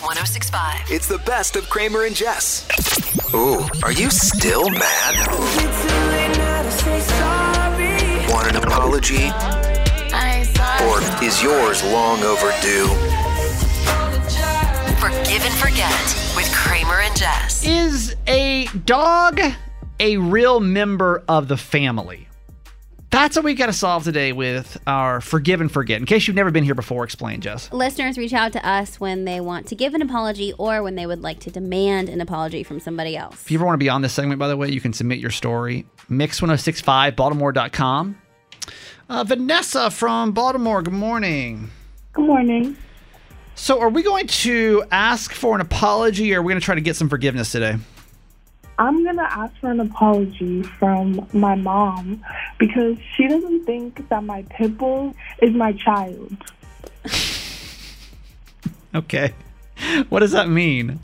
Mix 0.00 0.16
1065. 0.16 0.90
It's 0.90 1.06
the 1.06 1.18
best 1.18 1.56
of 1.56 1.68
Kramer 1.68 2.04
and 2.04 2.16
Jess. 2.16 2.66
Ooh, 3.34 3.66
are 3.82 3.92
you 3.92 4.10
still 4.10 4.70
mad? 4.70 5.26
Want 8.30 8.48
an 8.48 8.56
apology? 8.56 9.28
Or 10.88 11.00
is 11.22 11.42
yours 11.42 11.84
long 11.84 12.22
overdue? 12.22 12.86
Forgive 14.96 15.44
and 15.44 15.54
forget 15.54 16.16
with 16.34 16.50
Kramer 16.54 17.00
and 17.00 17.16
Jess. 17.16 17.66
Is 17.66 18.16
a 18.26 18.68
dog 18.86 19.38
a 19.98 20.16
real 20.16 20.60
member 20.60 21.22
of 21.28 21.48
the 21.48 21.58
family? 21.58 22.29
That's 23.10 23.34
what 23.34 23.44
we 23.44 23.54
got 23.54 23.66
to 23.66 23.72
solve 23.72 24.04
today 24.04 24.32
with 24.32 24.80
our 24.86 25.20
forgive 25.20 25.60
and 25.60 25.70
forget. 25.70 25.98
In 25.98 26.06
case 26.06 26.28
you've 26.28 26.36
never 26.36 26.52
been 26.52 26.62
here 26.62 26.76
before, 26.76 27.02
explain, 27.02 27.40
Jess. 27.40 27.72
Listeners 27.72 28.16
reach 28.16 28.32
out 28.32 28.52
to 28.52 28.64
us 28.66 29.00
when 29.00 29.24
they 29.24 29.40
want 29.40 29.66
to 29.66 29.74
give 29.74 29.94
an 29.94 30.02
apology 30.02 30.52
or 30.58 30.80
when 30.84 30.94
they 30.94 31.06
would 31.06 31.20
like 31.20 31.40
to 31.40 31.50
demand 31.50 32.08
an 32.08 32.20
apology 32.20 32.62
from 32.62 32.78
somebody 32.78 33.16
else. 33.16 33.42
If 33.42 33.50
you 33.50 33.58
ever 33.58 33.66
want 33.66 33.74
to 33.74 33.84
be 33.84 33.88
on 33.88 34.02
this 34.02 34.12
segment, 34.12 34.38
by 34.38 34.46
the 34.46 34.56
way, 34.56 34.70
you 34.70 34.80
can 34.80 34.92
submit 34.92 35.18
your 35.18 35.32
story. 35.32 35.86
Mix1065baltimore.com. 36.08 38.22
Uh, 39.08 39.24
Vanessa 39.24 39.90
from 39.90 40.30
Baltimore, 40.30 40.82
good 40.82 40.94
morning. 40.94 41.68
Good 42.12 42.26
morning. 42.26 42.76
So, 43.56 43.80
are 43.80 43.90
we 43.90 44.04
going 44.04 44.28
to 44.28 44.84
ask 44.92 45.32
for 45.32 45.56
an 45.56 45.60
apology 45.60 46.32
or 46.32 46.38
are 46.38 46.42
we 46.42 46.52
going 46.52 46.60
to 46.60 46.64
try 46.64 46.76
to 46.76 46.80
get 46.80 46.94
some 46.94 47.08
forgiveness 47.08 47.50
today? 47.50 47.76
I'm 48.80 49.04
gonna 49.04 49.28
ask 49.30 49.54
for 49.60 49.70
an 49.70 49.78
apology 49.78 50.62
from 50.62 51.28
my 51.34 51.54
mom 51.54 52.24
because 52.58 52.96
she 53.14 53.28
doesn't 53.28 53.66
think 53.66 54.08
that 54.08 54.24
my 54.24 54.42
pit 54.48 54.78
bull 54.78 55.14
is 55.42 55.54
my 55.54 55.72
child. 55.74 56.34
Okay. 58.92 59.32
What 60.08 60.18
does 60.18 60.32
that 60.32 60.48
mean? 60.48 60.98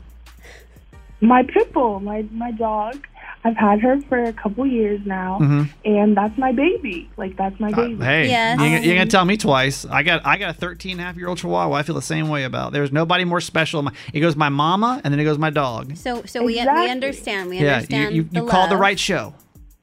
My 1.21 1.43
pit 1.43 1.71
bull, 1.71 2.01
my 2.01 2.23
my 2.31 2.51
dog. 2.51 3.07
I've 3.47 3.55
had 3.55 3.79
her 3.81 4.01
for 4.09 4.21
a 4.21 4.33
couple 4.33 4.65
years 4.65 4.99
now, 5.05 5.39
Mhm. 5.41 5.69
and 5.85 6.17
that's 6.17 6.37
my 6.37 6.51
baby. 6.51 7.09
Like 7.15 7.37
that's 7.37 7.57
my 7.59 7.71
baby. 7.71 8.03
Hey, 8.03 8.27
Yes. 8.27 8.59
you, 8.59 8.65
ain't- 8.65 8.83
you 8.83 8.91
ain't 8.91 8.99
Um, 8.99 9.05
gonna 9.05 9.09
tell 9.09 9.25
me 9.25 9.37
twice. 9.37 9.85
I 9.89 10.03
got 10.03 10.25
I 10.25 10.37
got 10.37 10.49
a 10.49 10.53
13 10.53 10.93
and 10.93 11.01
a 11.01 11.03
half 11.05 11.15
year 11.15 11.29
old 11.29 11.37
chihuahua. 11.37 11.75
I 11.77 11.83
feel 11.83 11.95
the 11.95 12.01
same 12.01 12.27
way 12.27 12.43
about. 12.43 12.73
There's 12.73 12.91
nobody 12.91 13.23
more 13.23 13.39
special. 13.39 13.81
My- 13.83 13.91
It 14.13 14.19
goes 14.19 14.35
my 14.35 14.49
mama, 14.49 14.99
and 15.03 15.13
then 15.13 15.19
it 15.19 15.23
goes 15.23 15.37
my 15.37 15.49
dog. 15.49 15.95
So, 15.95 16.23
so 16.25 16.43
we 16.43 16.55
we 16.55 16.59
understand. 16.89 17.49
We 17.49 17.57
yeah, 17.57 17.61
you 17.63 17.69
understand. 17.75 18.15
you, 18.15 18.23
the 18.23 18.39
you 18.41 18.45
called 18.47 18.69
the 18.69 18.77
right 18.77 18.99
show. 18.99 19.33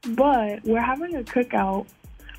But 0.07 0.61
we're 0.65 0.83
having 0.83 1.15
a 1.17 1.23
cookout 1.23 1.87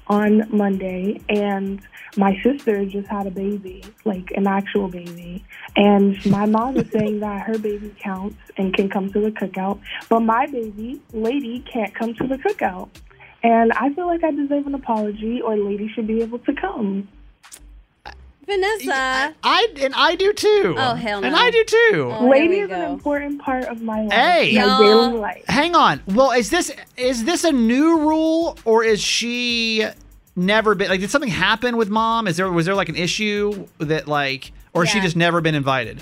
on 0.08 0.48
Monday, 0.56 1.20
and 1.30 1.82
my 2.18 2.40
sister 2.44 2.86
just 2.86 3.08
had 3.08 3.28
a 3.28 3.32
baby, 3.32 3.84
like 4.06 4.32
an 4.36 4.48
actual 4.48 4.88
baby. 4.88 5.44
And 5.76 6.24
my 6.26 6.46
mom 6.46 6.78
is 6.78 6.90
saying 6.92 7.20
that 7.20 7.46
her 7.48 7.58
baby 7.58 7.94
counts 8.00 8.38
and 8.58 8.74
can 8.74 8.90
come 8.90 9.12
to 9.12 9.20
the 9.20 9.32
cookout, 9.32 9.80
but 10.10 10.22
my 10.22 10.46
baby, 10.48 11.02
Lady, 11.12 11.60
can't 11.72 11.94
come 11.94 12.14
to 12.16 12.28
the 12.28 12.38
cookout. 12.38 12.90
And 13.44 13.72
I 13.74 13.94
feel 13.94 14.08
like 14.08 14.24
I 14.24 14.32
deserve 14.32 14.66
an 14.66 14.76
apology, 14.76 15.42
or 15.42 15.58
Lady 15.58 15.88
should 15.94 16.08
be 16.08 16.22
able 16.22 16.40
to 16.40 16.54
come. 16.54 17.08
Vanessa. 18.46 19.34
I 19.44 19.68
and 19.82 19.94
I 19.96 20.16
do 20.16 20.34
too. 20.34 20.76
Oh, 20.78 20.94
hell 20.94 21.22
no. 21.22 21.28
And 21.28 21.36
I 21.36 21.50
do 21.50 21.64
too. 21.64 22.14
Oh, 22.14 22.28
Lady 22.30 22.50
we 22.50 22.60
is 22.62 22.72
an 22.72 22.82
important 22.82 23.42
part 23.42 23.66
of 23.66 23.82
my 23.82 24.04
life, 24.04 24.12
Hey. 24.12 24.56
my 24.56 24.80
daily 24.80 25.18
life. 25.18 25.46
Hang 25.48 25.76
on. 25.76 26.02
Well, 26.08 26.32
is 26.32 26.50
this 26.50 26.72
is 26.98 27.26
this 27.26 27.44
a 27.44 27.52
new 27.52 28.00
rule 28.00 28.58
or 28.66 28.84
is 28.84 29.02
she 29.02 29.86
never 30.36 30.76
been 30.76 30.90
like 30.90 31.00
did 31.00 31.10
something 31.10 31.30
happen 31.30 31.78
with 31.78 31.90
mom? 31.90 32.28
Is 32.28 32.38
there 32.38 32.52
was 32.52 32.66
there 32.66 32.76
like 32.76 32.90
an 32.90 32.96
issue 32.96 33.68
that 33.80 34.08
like 34.08 34.52
or 34.74 34.84
has 34.84 34.92
she 34.92 35.00
just 35.00 35.16
never 35.16 35.42
been 35.42 35.56
invited? 35.56 36.02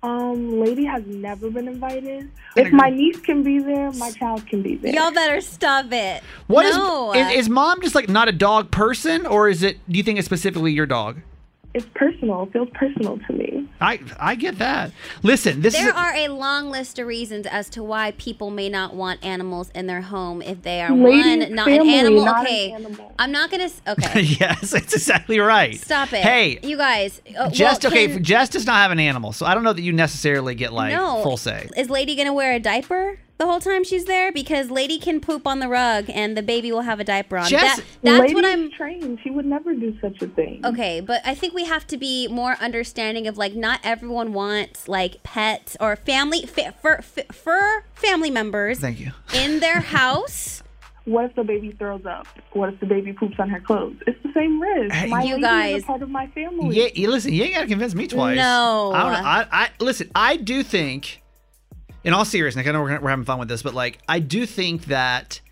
Um, 0.00 0.60
Lady 0.60 0.84
has 0.84 1.04
never 1.06 1.50
been 1.50 1.66
invited. 1.66 2.30
If 2.54 2.72
my 2.72 2.88
niece 2.88 3.18
can 3.18 3.42
be 3.42 3.58
there, 3.58 3.90
my 3.92 4.12
child 4.12 4.46
can 4.46 4.62
be 4.62 4.76
there. 4.76 4.94
Y'all 4.94 5.10
better 5.10 5.40
stop 5.40 5.86
it. 5.90 6.22
What 6.46 6.66
is 6.66 6.76
no. 6.76 7.12
is, 7.14 7.30
is 7.32 7.48
mom 7.48 7.82
just 7.82 7.96
like 7.96 8.08
not 8.08 8.28
a 8.28 8.32
dog 8.32 8.70
person 8.70 9.26
or 9.26 9.48
is 9.48 9.62
it 9.64 9.78
do 9.88 9.96
you 9.96 10.04
think 10.04 10.18
it's 10.18 10.26
specifically 10.26 10.72
your 10.72 10.86
dog? 10.86 11.20
It's 11.78 11.86
personal. 11.94 12.42
It 12.42 12.52
feels 12.52 12.68
personal 12.74 13.18
to 13.26 13.32
me. 13.32 13.68
I 13.80 14.00
I 14.18 14.34
get 14.34 14.58
that. 14.58 14.90
Listen, 15.22 15.60
this 15.62 15.74
There 15.74 15.88
is 15.88 15.94
are 15.94 16.12
a 16.14 16.28
long 16.28 16.70
list 16.70 16.98
of 16.98 17.06
reasons 17.06 17.46
as 17.46 17.70
to 17.70 17.82
why 17.84 18.10
people 18.18 18.50
may 18.50 18.68
not 18.68 18.94
want 18.94 19.24
animals 19.24 19.70
in 19.74 19.86
their 19.86 20.00
home 20.00 20.42
if 20.42 20.62
they 20.62 20.80
are 20.82 20.90
Lady's 20.90 21.48
one 21.48 21.54
not 21.54 21.68
an 21.68 21.88
animal. 21.88 22.24
not 22.24 22.40
an 22.40 22.46
okay, 22.46 22.72
animal. 22.72 23.14
I'm 23.18 23.30
not 23.30 23.50
gonna. 23.50 23.68
Okay, 23.86 24.20
yes, 24.40 24.74
it's 24.74 24.92
exactly 24.94 25.38
right. 25.38 25.78
stop 25.78 26.12
it. 26.12 26.22
Hey, 26.22 26.58
you 26.62 26.76
guys. 26.76 27.22
Uh, 27.38 27.48
Jess, 27.50 27.82
well, 27.84 27.92
okay, 27.92 28.08
can- 28.08 28.24
Jess 28.24 28.48
does 28.48 28.66
not 28.66 28.74
have 28.76 28.90
an 28.90 28.98
animal, 29.00 29.32
so 29.32 29.46
I 29.46 29.54
don't 29.54 29.62
know 29.62 29.72
that 29.72 29.82
you 29.82 29.92
necessarily 29.92 30.54
get 30.56 30.72
like 30.72 30.92
no. 30.92 31.22
full 31.22 31.36
say. 31.36 31.68
Is 31.76 31.88
Lady 31.90 32.16
gonna 32.16 32.34
wear 32.34 32.54
a 32.54 32.58
diaper? 32.60 33.18
The 33.38 33.46
whole 33.46 33.60
time 33.60 33.84
she's 33.84 34.04
there? 34.04 34.30
Because 34.32 34.70
Lady 34.70 34.98
can 34.98 35.20
poop 35.20 35.46
on 35.46 35.58
the 35.60 35.68
rug 35.68 36.06
and 36.10 36.36
the 36.36 36.42
baby 36.42 36.70
will 36.72 36.82
have 36.82 37.00
a 37.00 37.04
diaper 37.04 37.38
on. 37.38 37.48
Jess- 37.48 37.76
that, 37.78 37.84
that's 38.02 38.20
Lady 38.20 38.34
what 38.34 38.44
is 38.44 38.52
I'm 38.52 38.70
trained. 38.72 39.18
She 39.22 39.30
would 39.30 39.46
never 39.46 39.74
do 39.74 39.96
such 40.00 40.20
a 40.22 40.26
thing. 40.26 40.60
Okay, 40.64 41.00
but 41.00 41.20
I 41.24 41.34
think 41.34 41.54
we 41.54 41.64
have 41.64 41.86
to 41.88 41.96
be 41.96 42.28
more 42.28 42.56
understanding 42.60 43.26
of 43.26 43.38
like 43.38 43.54
not 43.54 43.80
everyone 43.84 44.32
wants 44.32 44.88
like 44.88 45.22
pets 45.22 45.76
or 45.80 45.96
family 45.96 46.42
fa- 46.46 46.74
fur, 46.82 46.96
f- 46.98 47.34
fur 47.34 47.84
family 47.94 48.30
members 48.30 48.80
Thank 48.80 49.00
you. 49.00 49.12
in 49.34 49.60
their 49.60 49.80
house. 49.98 50.62
What 51.04 51.24
if 51.24 51.34
the 51.36 51.44
baby 51.44 51.70
throws 51.70 52.04
up? 52.04 52.26
What 52.52 52.68
if 52.74 52.80
the 52.80 52.86
baby 52.86 53.14
poops 53.14 53.36
on 53.38 53.48
her 53.48 53.60
clothes? 53.60 53.96
It's 54.06 54.22
the 54.22 54.30
same 54.34 54.60
risk. 54.60 54.94
Hey, 54.94 55.08
My 55.08 55.22
you 55.22 55.36
lady 55.36 55.42
guys- 55.42 55.76
is 55.78 55.82
a 55.84 55.86
part 55.86 56.02
of 56.02 56.10
my 56.10 56.26
family. 56.28 56.76
Yeah, 56.76 56.88
you 56.94 57.08
listen. 57.10 57.32
You 57.32 57.44
ain't 57.44 57.54
got 57.54 57.60
to 57.62 57.66
convince 57.66 57.94
me 57.94 58.06
twice. 58.06 58.36
No. 58.36 58.92
I, 58.94 59.02
don't 59.04 59.24
I, 59.24 59.46
I 59.50 59.68
listen. 59.80 60.10
I 60.14 60.36
do 60.36 60.62
think, 60.62 61.22
in 62.08 62.14
all 62.14 62.24
seriousness, 62.24 62.66
I 62.66 62.72
know 62.72 62.80
we're, 62.80 62.98
we're 63.00 63.10
having 63.10 63.26
fun 63.26 63.38
with 63.38 63.48
this, 63.48 63.60
but 63.60 63.74
like, 63.74 63.98
I 64.08 64.18
do 64.18 64.46
think 64.46 64.86
that 64.86 65.42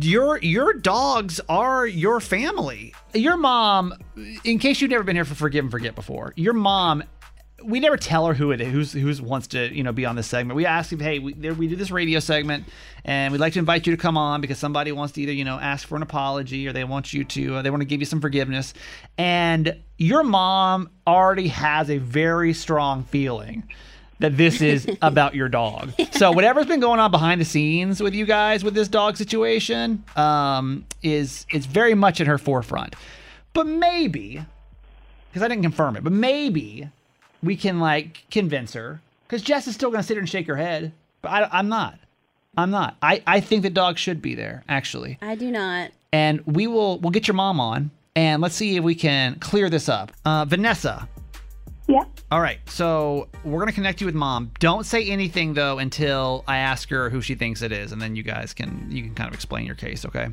your 0.00 0.38
your 0.38 0.72
dogs 0.72 1.40
are 1.48 1.86
your 1.86 2.18
family. 2.18 2.92
Your 3.14 3.36
mom, 3.36 3.94
in 4.42 4.58
case 4.58 4.80
you've 4.80 4.90
never 4.90 5.04
been 5.04 5.14
here 5.14 5.24
for 5.24 5.36
Forgive 5.36 5.64
and 5.64 5.70
Forget 5.70 5.94
before, 5.94 6.34
your 6.36 6.52
mom. 6.52 7.04
We 7.64 7.78
never 7.78 7.96
tell 7.96 8.26
her 8.26 8.34
who 8.34 8.50
it 8.50 8.60
is, 8.60 8.72
who's 8.72 8.92
who's 8.92 9.22
wants 9.22 9.46
to 9.48 9.72
you 9.72 9.84
know 9.84 9.92
be 9.92 10.04
on 10.04 10.16
this 10.16 10.26
segment. 10.26 10.56
We 10.56 10.66
ask 10.66 10.90
him, 10.90 10.98
hey, 10.98 11.20
we 11.20 11.32
we 11.32 11.68
do 11.68 11.76
this 11.76 11.92
radio 11.92 12.18
segment, 12.18 12.64
and 13.04 13.30
we'd 13.30 13.38
like 13.38 13.52
to 13.52 13.60
invite 13.60 13.86
you 13.86 13.94
to 13.94 14.02
come 14.02 14.16
on 14.18 14.40
because 14.40 14.58
somebody 14.58 14.90
wants 14.90 15.12
to 15.12 15.22
either 15.22 15.30
you 15.30 15.44
know 15.44 15.60
ask 15.60 15.86
for 15.86 15.94
an 15.94 16.02
apology 16.02 16.66
or 16.66 16.72
they 16.72 16.82
want 16.82 17.12
you 17.12 17.22
to 17.22 17.56
uh, 17.56 17.62
they 17.62 17.70
want 17.70 17.80
to 17.80 17.84
give 17.84 18.00
you 18.00 18.06
some 18.06 18.20
forgiveness, 18.20 18.74
and 19.16 19.80
your 19.96 20.24
mom 20.24 20.90
already 21.06 21.46
has 21.46 21.88
a 21.88 21.98
very 21.98 22.52
strong 22.52 23.04
feeling 23.04 23.62
that 24.22 24.36
this 24.36 24.62
is 24.62 24.88
about 25.02 25.34
your 25.34 25.48
dog. 25.48 25.92
So 26.12 26.30
whatever's 26.32 26.66
been 26.66 26.80
going 26.80 27.00
on 27.00 27.10
behind 27.10 27.40
the 27.40 27.44
scenes 27.44 28.00
with 28.00 28.14
you 28.14 28.24
guys 28.24 28.64
with 28.64 28.74
this 28.74 28.88
dog 28.88 29.16
situation 29.16 30.02
um, 30.16 30.86
is 31.02 31.44
is 31.52 31.66
very 31.66 31.94
much 31.94 32.20
in 32.20 32.26
her 32.26 32.38
forefront. 32.38 32.94
But 33.52 33.66
maybe, 33.66 34.42
because 35.30 35.42
I 35.42 35.48
didn't 35.48 35.62
confirm 35.62 35.96
it, 35.96 36.04
but 36.04 36.12
maybe 36.12 36.88
we 37.42 37.56
can 37.56 37.80
like 37.80 38.24
convince 38.30 38.72
her. 38.72 39.00
Because 39.26 39.42
Jess 39.42 39.66
is 39.66 39.74
still 39.74 39.90
going 39.90 40.00
to 40.00 40.06
sit 40.06 40.14
here 40.14 40.20
and 40.20 40.28
shake 40.28 40.46
her 40.46 40.56
head, 40.56 40.92
but 41.20 41.30
I, 41.30 41.48
I'm 41.58 41.68
not. 41.68 41.98
I'm 42.56 42.70
not. 42.70 42.96
I, 43.02 43.22
I 43.26 43.40
think 43.40 43.62
the 43.62 43.70
dog 43.70 43.98
should 43.98 44.20
be 44.22 44.34
there 44.34 44.62
actually, 44.68 45.18
I 45.22 45.34
do 45.34 45.50
not. 45.50 45.90
and 46.12 46.46
we 46.46 46.66
will 46.66 46.98
we'll 46.98 47.10
get 47.10 47.26
your 47.26 47.34
mom 47.34 47.58
on 47.60 47.90
and 48.14 48.42
let's 48.42 48.54
see 48.54 48.76
if 48.76 48.84
we 48.84 48.94
can 48.94 49.36
clear 49.40 49.68
this 49.70 49.88
up. 49.88 50.12
Uh, 50.24 50.44
Vanessa. 50.44 51.08
Yeah. 52.32 52.36
All 52.36 52.42
right, 52.42 52.58
so 52.66 53.28
we're 53.44 53.58
gonna 53.58 53.72
connect 53.72 54.00
you 54.00 54.06
with 54.06 54.14
mom. 54.14 54.52
Don't 54.58 54.86
say 54.86 55.04
anything 55.04 55.52
though 55.52 55.78
until 55.78 56.44
I 56.48 56.58
ask 56.58 56.88
her 56.88 57.10
who 57.10 57.20
she 57.20 57.34
thinks 57.34 57.60
it 57.60 57.72
is, 57.72 57.92
and 57.92 58.00
then 58.00 58.16
you 58.16 58.22
guys 58.22 58.54
can 58.54 58.86
you 58.90 59.02
can 59.02 59.14
kind 59.14 59.28
of 59.28 59.34
explain 59.34 59.66
your 59.66 59.74
case. 59.74 60.06
Okay. 60.06 60.28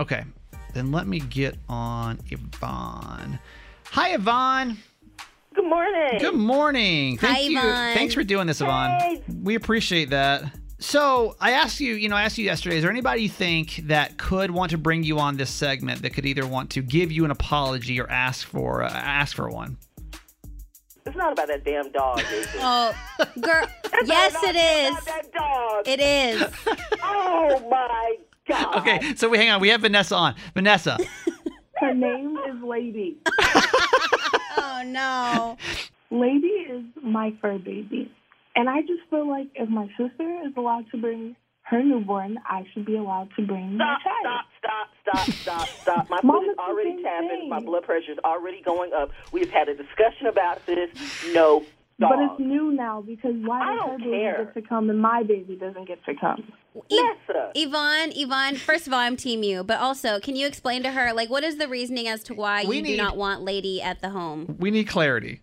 Okay. 0.00 0.24
Then 0.72 0.90
let 0.90 1.06
me 1.06 1.20
get 1.20 1.58
on 1.68 2.18
Yvonne. 2.30 3.38
Hi, 3.84 4.14
Yvonne. 4.14 4.78
Good 5.54 5.66
morning. 5.66 6.18
Good 6.18 6.34
morning. 6.34 7.18
Thank 7.18 7.36
Hi, 7.36 7.42
you. 7.42 7.58
Yvonne. 7.58 7.94
Thanks 7.94 8.14
for 8.14 8.24
doing 8.24 8.46
this, 8.46 8.62
Yvonne. 8.62 8.98
Hey. 8.98 9.22
We 9.42 9.54
appreciate 9.54 10.08
that. 10.08 10.44
So 10.78 11.36
I 11.40 11.52
asked 11.52 11.78
you, 11.78 11.94
you 11.94 12.08
know, 12.08 12.16
I 12.16 12.22
asked 12.22 12.38
you 12.38 12.44
yesterday, 12.44 12.76
is 12.76 12.82
there 12.82 12.90
anybody 12.90 13.22
you 13.22 13.28
think 13.28 13.76
that 13.84 14.16
could 14.16 14.50
want 14.50 14.70
to 14.70 14.78
bring 14.78 15.04
you 15.04 15.18
on 15.18 15.36
this 15.36 15.50
segment 15.50 16.02
that 16.02 16.10
could 16.10 16.24
either 16.24 16.46
want 16.46 16.70
to 16.70 16.82
give 16.82 17.12
you 17.12 17.24
an 17.26 17.30
apology 17.30 18.00
or 18.00 18.10
ask 18.10 18.46
for 18.46 18.82
uh, 18.82 18.88
ask 18.90 19.36
for 19.36 19.50
one? 19.50 19.76
It's 21.04 21.16
not 21.16 21.32
about 21.32 21.48
that 21.48 21.64
damn 21.64 21.90
dog, 21.90 22.20
is 22.20 22.46
it? 22.46 22.48
Oh, 22.60 22.94
girl. 23.40 23.66
yes, 24.04 24.34
it 24.42 24.56
is. 24.56 25.04
That 25.04 25.32
dog. 25.32 25.88
It 25.88 26.00
is. 26.00 26.42
oh 27.02 27.68
my 27.68 28.16
god. 28.46 28.76
Okay, 28.76 29.14
so 29.16 29.28
we 29.28 29.38
hang 29.38 29.50
on. 29.50 29.60
We 29.60 29.68
have 29.70 29.80
Vanessa 29.80 30.14
on. 30.14 30.34
Vanessa. 30.54 30.98
Her 31.80 31.92
name 31.94 32.36
is 32.48 32.62
Lady. 32.62 33.16
Oh 34.56 34.82
no. 34.86 35.56
Lady 36.10 36.46
is 36.46 36.84
my 37.02 37.32
fur 37.40 37.58
baby. 37.58 38.10
And 38.54 38.68
I 38.68 38.82
just 38.82 39.00
feel 39.10 39.28
like 39.28 39.48
if 39.56 39.68
my 39.68 39.88
sister 39.98 40.40
is 40.46 40.52
allowed 40.56 40.84
to 40.92 40.98
bring 40.98 41.34
her 41.62 41.82
newborn, 41.82 42.38
I 42.46 42.62
should 42.72 42.84
be 42.86 42.96
allowed 42.96 43.30
to 43.36 43.46
bring 43.46 43.76
my 43.76 43.84
Stop, 43.84 44.02
child. 44.04 44.20
stop, 44.22 44.44
stop, 44.58 44.88
stop, 45.12 45.28
stop, 45.28 45.68
stop. 45.68 46.10
My 46.10 46.20
Mom, 46.22 46.44
foot 46.44 46.52
is 46.52 46.58
already 46.58 47.02
tapping. 47.02 47.48
My 47.48 47.60
blood 47.60 47.84
pressure 47.84 48.12
is 48.12 48.18
already 48.24 48.60
going 48.62 48.92
up. 48.92 49.10
We've 49.32 49.50
had 49.50 49.68
a 49.68 49.74
discussion 49.74 50.26
about 50.26 50.64
this. 50.66 50.90
No 51.32 51.60
dog. 52.00 52.10
But 52.10 52.18
it's 52.20 52.40
new 52.40 52.72
now 52.72 53.00
because 53.02 53.34
why 53.36 53.60
does 53.64 53.80
her 53.82 53.86
don't 53.88 53.98
baby 53.98 54.10
care. 54.10 54.44
get 54.44 54.54
to 54.54 54.62
come 54.68 54.90
and 54.90 54.98
my 55.00 55.22
baby 55.22 55.56
doesn't 55.56 55.86
get 55.86 56.04
to 56.06 56.14
come? 56.14 56.52
Vanessa. 56.90 57.52
Yvonne, 57.54 58.12
Yvonne, 58.16 58.56
first 58.56 58.86
of 58.86 58.92
all, 58.94 58.98
I'm 58.98 59.16
team 59.16 59.42
you, 59.42 59.62
but 59.62 59.78
also, 59.78 60.18
can 60.20 60.36
you 60.36 60.46
explain 60.46 60.82
to 60.84 60.90
her, 60.92 61.12
like, 61.12 61.28
what 61.28 61.44
is 61.44 61.56
the 61.58 61.68
reasoning 61.68 62.08
as 62.08 62.22
to 62.24 62.34
why 62.34 62.64
We 62.64 62.76
you 62.76 62.82
need- 62.82 62.96
do 62.96 63.02
not 63.02 63.16
want 63.18 63.42
Lady 63.42 63.82
at 63.82 64.00
the 64.00 64.08
home? 64.08 64.56
We 64.58 64.70
need 64.70 64.84
clarity. 64.88 65.40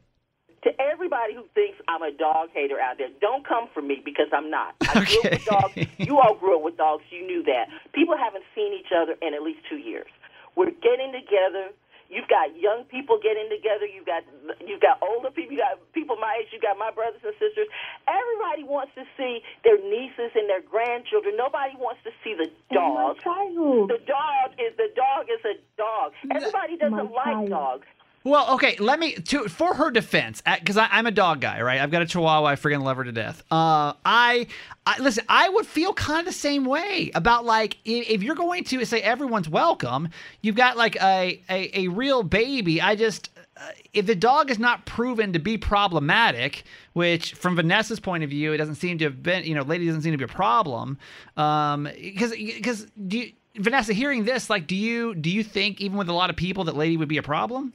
To 0.64 0.70
everybody 0.82 1.34
who 1.36 1.44
thinks 1.56 1.80
I'm 1.88 2.02
a 2.04 2.12
dog 2.12 2.50
hater 2.54 2.80
out 2.80 2.98
there, 2.98 3.08
don't 3.22 3.48
come 3.48 3.70
for 3.74 3.82
me 3.82 4.02
because 4.04 4.28
I'm 4.34 4.50
not. 4.52 4.76
I 4.82 5.06
grew 5.06 5.22
up 5.24 5.32
with 5.32 5.46
dogs. 5.46 5.74
You 5.98 6.20
all 6.20 6.36
grew 6.36 6.58
up 6.58 6.64
with 6.64 6.76
dogs. 6.76 7.04
You 7.12 7.26
knew 7.26 7.44
that. 7.44 7.68
People 7.94 8.18
haven't 8.18 8.44
seen 8.54 8.74
each 8.74 8.92
other 8.92 9.16
in 9.22 9.34
at 9.34 9.42
least 9.42 9.60
two 9.70 9.78
years. 9.78 10.08
We're 10.56 10.72
getting 10.84 11.14
together. 11.16 11.72
You've 12.10 12.28
got 12.28 12.58
young 12.58 12.84
people 12.90 13.20
getting 13.22 13.48
together. 13.54 13.86
You've 13.86 14.06
got 14.10 14.24
you've 14.66 14.82
got 14.82 14.98
older 15.00 15.30
people. 15.30 15.54
You 15.54 15.62
got 15.62 15.78
people 15.94 16.18
my 16.18 16.42
age. 16.42 16.50
You 16.52 16.60
got 16.60 16.76
my 16.76 16.90
brothers 16.92 17.22
and 17.24 17.38
sisters. 17.38 17.70
Everybody 18.10 18.66
wants 18.66 18.92
to 18.98 19.06
see 19.16 19.46
their 19.64 19.78
nieces 19.78 20.34
and 20.34 20.50
their 20.50 20.66
grandchildren. 20.66 21.38
Nobody 21.38 21.78
wants 21.78 22.02
to 22.04 22.12
see 22.26 22.34
the 22.34 22.50
dog. 22.74 23.16
My 23.16 23.24
child. 23.24 23.94
The 23.94 24.02
dog 24.10 24.58
is 24.58 24.74
the 24.76 24.90
dog 24.98 25.30
is 25.30 25.40
a 25.46 25.56
dog. 25.78 26.12
Everybody 26.34 26.76
doesn't 26.82 26.98
My 27.14 27.14
like 27.14 27.48
child. 27.48 27.50
dogs. 27.54 27.88
Well, 28.24 28.56
okay, 28.56 28.76
let 28.80 29.00
me 29.00 29.14
to 29.14 29.48
for 29.48 29.74
her 29.76 29.92
defense, 29.92 30.42
because 30.60 30.78
I'm 30.78 31.08
a 31.08 31.12
dog 31.12 31.40
guy, 31.40 31.62
right? 31.62 31.80
I've 31.80 31.92
got 31.92 32.02
a 32.02 32.06
Chihuahua. 32.06 32.50
I 32.50 32.56
freaking 32.56 32.84
love 32.84 32.98
her 32.98 33.06
to 33.06 33.14
death. 33.14 33.42
Uh, 33.50 33.94
I, 34.04 34.48
I 34.86 35.00
listen. 35.00 35.24
I 35.30 35.48
would 35.48 35.66
feel 35.66 35.94
kind 35.94 36.20
of 36.20 36.26
the 36.26 36.34
same 36.34 36.66
way 36.66 37.12
about 37.16 37.46
like 37.46 37.78
if, 37.86 38.22
you're 38.22 38.36
going 38.36 38.66
to 38.66 38.86
say 38.86 39.02
everyone's 39.02 39.48
welcome, 39.48 40.10
you've 40.42 40.58
got 40.58 40.76
like 40.76 40.98
a 40.98 41.42
a, 41.50 41.86
a 41.86 41.88
real 41.88 42.24
baby. 42.24 42.82
I 42.82 42.98
just 42.98 43.30
uh, 43.56 43.70
if 43.94 44.06
the 44.06 44.16
dog 44.16 44.52
is 44.52 44.60
not 44.60 44.86
proven 44.86 45.32
to 45.32 45.40
be 45.40 45.58
problematic, 45.58 46.64
which 46.94 47.36
from 47.36 47.56
Vanessa's 47.56 48.02
point 48.02 48.26
of 48.26 48.30
view, 48.30 48.52
it 48.52 48.58
doesn't 48.58 48.76
seem 48.76 48.98
to 48.98 49.06
have 49.06 49.24
been. 49.24 49.46
You 49.46 49.56
know, 49.56 49.62
lady 49.62 49.86
doesn't 49.86 50.02
seem 50.02 50.12
to 50.12 50.18
be 50.18 50.26
a 50.26 50.28
problem. 50.28 50.98
Um, 51.38 51.88
because 51.96 52.32
because 52.32 52.86
do 53.08 53.20
you, 53.20 53.32
Vanessa 53.56 53.94
hearing 53.94 54.26
this, 54.26 54.50
like, 54.50 54.68
do 54.68 54.76
you 54.76 55.16
do 55.16 55.30
you 55.30 55.42
think 55.42 55.80
even 55.80 55.98
with 55.98 56.10
a 56.10 56.14
lot 56.14 56.30
of 56.30 56.36
people 56.36 56.66
that 56.66 56.76
lady 56.76 56.98
would 56.98 57.08
be 57.08 57.18
a 57.18 57.24
problem? 57.24 57.74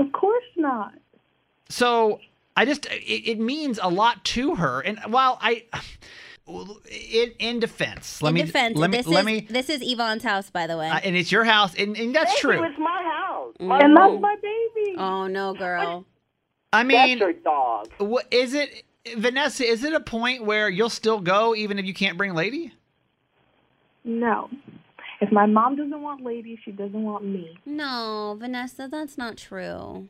Of 0.00 0.12
course 0.12 0.44
not. 0.56 0.94
So 1.68 2.20
I 2.56 2.64
just 2.64 2.86
it, 2.86 3.30
it 3.30 3.38
means 3.38 3.78
a 3.82 3.88
lot 3.88 4.24
to 4.26 4.56
her. 4.56 4.80
And 4.80 4.98
while 5.06 5.38
I 5.40 5.64
in 6.46 7.32
in 7.38 7.60
defense, 7.60 8.22
let 8.22 8.30
In 8.30 8.34
me 8.34 8.42
defense, 8.42 8.76
let 8.76 8.90
me 8.90 8.96
this 8.96 9.06
let 9.06 9.20
is 9.20 9.26
me 9.26 9.40
this 9.48 9.70
is 9.70 9.80
Yvonne's 9.82 10.24
house, 10.24 10.50
by 10.50 10.66
the 10.66 10.76
way. 10.76 10.88
uh, 10.88 10.98
and 11.04 11.14
it's 11.16 11.30
your 11.30 11.44
house 11.44 11.74
and, 11.76 11.96
and 11.96 12.14
that's 12.14 12.30
Thank 12.32 12.40
true. 12.40 12.56
you. 12.56 12.64
It's 12.64 12.78
my 12.78 13.02
house. 13.02 13.54
And 13.60 13.96
that's 13.96 14.20
my 14.20 14.36
baby. 14.42 14.96
oh 14.98 15.26
no, 15.26 15.54
girl. 15.54 16.04
I 16.72 16.82
mean, 16.84 17.18
That's 17.18 17.20
your 17.20 17.32
dog. 17.34 17.88
what 17.98 18.26
is 18.32 18.54
it 18.54 18.84
Vanessa, 19.16 19.64
is 19.64 19.82
it 19.84 19.92
a 19.92 20.00
point 20.00 20.44
where 20.44 20.68
you'll 20.68 20.88
still 20.90 21.20
go 21.20 21.54
even 21.54 21.78
if 21.78 21.84
you 21.86 21.94
can't 21.94 22.16
bring 22.18 22.34
lady? 22.34 22.72
No. 24.04 24.48
If 25.20 25.30
my 25.32 25.46
mom 25.46 25.76
doesn't 25.76 26.00
want 26.02 26.22
Lady, 26.24 26.58
she 26.64 26.72
doesn't 26.72 27.02
want 27.02 27.24
me. 27.24 27.58
No, 27.66 28.36
Vanessa, 28.38 28.88
that's 28.90 29.18
not 29.18 29.36
true. 29.36 30.08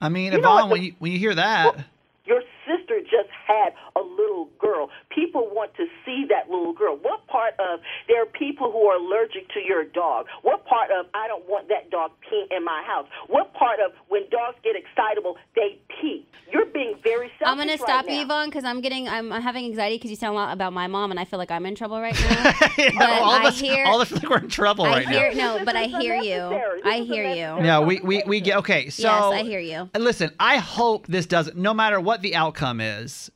I 0.00 0.08
mean, 0.08 0.32
You 0.32 0.40
know 0.40 0.48
Yvonne, 0.56 0.68
the- 0.68 0.72
when 0.72 0.82
you 0.82 0.94
when 0.98 1.12
you 1.12 1.18
hear 1.18 1.34
that, 1.34 1.76
Your 2.24 2.42
sister 2.66 3.00
just 3.02 3.28
had 3.46 3.72
a 3.95 3.95
little 4.26 4.48
girl. 4.58 4.90
People 5.14 5.48
want 5.52 5.74
to 5.76 5.86
see 6.04 6.26
that 6.28 6.50
little 6.50 6.72
girl. 6.72 6.96
What 6.96 7.26
part 7.28 7.54
of 7.58 7.80
there 8.08 8.22
are 8.22 8.26
people 8.26 8.70
who 8.72 8.86
are 8.86 8.96
allergic 8.96 9.48
to 9.54 9.60
your 9.60 9.84
dog? 9.84 10.26
What 10.42 10.64
part 10.66 10.90
of 10.90 11.06
I 11.14 11.28
don't 11.28 11.46
want 11.48 11.68
that 11.68 11.90
dog 11.90 12.10
peeing 12.26 12.50
in 12.56 12.64
my 12.64 12.82
house? 12.86 13.06
What 13.28 13.54
part 13.54 13.78
of 13.80 13.92
when 14.08 14.22
dogs 14.30 14.56
get 14.62 14.74
excitable 14.76 15.36
they 15.54 15.78
pee? 15.88 16.26
You're 16.52 16.66
being 16.66 16.94
very 17.02 17.30
selfish. 17.38 17.46
I'm 17.46 17.58
gonna 17.58 17.78
stop 17.78 18.06
right 18.06 18.12
you, 18.12 18.26
now. 18.26 18.42
Yvonne, 18.42 18.48
because 18.48 18.64
I'm 18.64 18.80
getting 18.80 19.08
I'm 19.08 19.30
having 19.30 19.64
anxiety 19.64 19.96
because 19.96 20.10
you 20.10 20.16
sound 20.16 20.32
a 20.32 20.36
lot 20.36 20.52
about 20.52 20.72
my 20.72 20.86
mom, 20.86 21.10
and 21.10 21.18
I 21.18 21.24
feel 21.24 21.38
like 21.38 21.50
I'm 21.50 21.66
in 21.66 21.74
trouble 21.74 22.00
right 22.00 22.14
now. 22.14 22.54
but 22.76 23.20
all 23.22 23.34
of 23.34 23.42
I 23.42 23.48
us, 23.48 23.60
hear 23.60 23.84
all 23.86 24.00
of 24.00 24.02
us 24.02 24.08
feel 24.08 24.30
like 24.30 24.30
we're 24.30 24.44
in 24.44 24.50
trouble 24.50 24.84
I 24.84 24.90
right 24.90 25.08
hear 25.08 25.34
now. 25.34 25.56
no, 25.56 25.64
but 25.64 25.76
I 25.76 25.84
hear 25.84 26.14
you. 26.16 26.60
I 26.84 27.00
hear 27.00 27.24
you. 27.24 27.56
unnecessary. 27.56 27.62
No, 27.62 27.82
we, 27.82 28.00
we, 28.00 28.22
we 28.26 28.40
get 28.40 28.58
okay. 28.58 28.90
So 28.90 29.02
yes, 29.02 29.22
I 29.22 29.42
hear 29.42 29.60
you. 29.60 29.88
And 29.94 30.04
Listen, 30.04 30.30
I 30.38 30.58
hope 30.58 31.06
this 31.06 31.26
doesn't. 31.26 31.56
No 31.56 31.74
matter 31.74 32.00
what 32.00 32.22
the 32.22 32.36
outcome 32.36 32.80
is, 32.80 33.30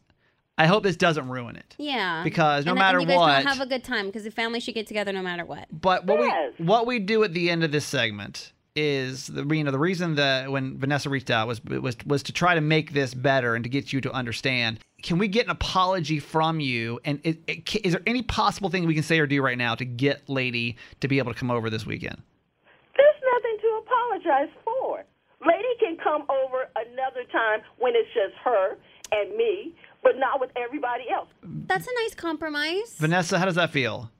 I 0.60 0.66
hope 0.66 0.82
this 0.82 0.96
doesn't 0.96 1.28
ruin 1.28 1.56
it. 1.56 1.74
Yeah. 1.78 2.22
Because 2.22 2.66
no 2.66 2.72
and, 2.72 2.78
matter 2.78 2.98
and 2.98 3.08
you 3.08 3.14
guys 3.16 3.18
what- 3.18 3.42
don't 3.44 3.46
have 3.46 3.60
a 3.60 3.66
good 3.66 3.82
time 3.82 4.06
because 4.06 4.24
the 4.24 4.30
family 4.30 4.60
should 4.60 4.74
get 4.74 4.86
together 4.86 5.12
no 5.12 5.22
matter 5.22 5.44
what. 5.44 5.66
But 5.72 6.04
what 6.06 6.20
Yes. 6.20 6.52
we 6.58 6.64
what 6.66 6.86
we 6.86 6.98
do 6.98 7.24
at 7.24 7.32
the 7.32 7.48
end 7.50 7.64
of 7.64 7.72
this 7.72 7.86
segment 7.86 8.52
is 8.76 9.26
the 9.26 9.42
you 9.54 9.64
know 9.64 9.70
the 9.70 9.78
reason 9.78 10.14
that 10.16 10.50
when 10.52 10.78
Vanessa 10.78 11.08
reached 11.10 11.30
out 11.30 11.48
was 11.48 11.64
was 11.64 11.96
was 12.06 12.22
to 12.24 12.32
try 12.32 12.54
to 12.54 12.60
make 12.60 12.92
this 12.92 13.14
better 13.14 13.54
and 13.54 13.64
to 13.64 13.70
get 13.70 13.92
you 13.92 14.00
to 14.02 14.12
understand. 14.12 14.78
Can 15.02 15.16
we 15.16 15.28
get 15.28 15.46
an 15.46 15.50
apology 15.50 16.18
from 16.18 16.60
you? 16.60 17.00
And 17.06 17.20
is, 17.24 17.36
is 17.82 17.92
there 17.94 18.02
any 18.06 18.20
possible 18.22 18.68
thing 18.68 18.86
we 18.86 18.92
can 18.94 19.02
say 19.02 19.18
or 19.18 19.26
do 19.26 19.40
right 19.42 19.56
now 19.56 19.74
to 19.74 19.84
get 19.86 20.28
Lady 20.28 20.76
to 21.00 21.08
be 21.08 21.16
able 21.18 21.32
to 21.32 21.38
come 21.38 21.50
over 21.50 21.70
this 21.70 21.86
weekend? 21.86 22.20
There's 22.96 23.22
nothing 23.34 23.56
to 23.62 23.80
apologize 23.86 24.54
for. 24.62 25.04
Lady 25.46 25.74
can 25.78 25.96
come 26.02 26.22
over 26.28 26.68
another 26.76 27.24
time 27.32 27.60
when 27.78 27.94
it's 27.94 28.08
just 28.12 28.34
her 28.44 28.76
and 29.12 29.36
me, 29.36 29.74
but 30.02 30.12
not 30.16 30.40
with 30.40 30.50
everybody 30.56 31.04
else. 31.12 31.28
That's 31.42 31.86
a 31.86 31.94
nice 32.02 32.14
compromise. 32.14 32.94
Vanessa, 32.98 33.38
how 33.38 33.46
does 33.46 33.54
that 33.54 33.70
feel? 33.70 34.10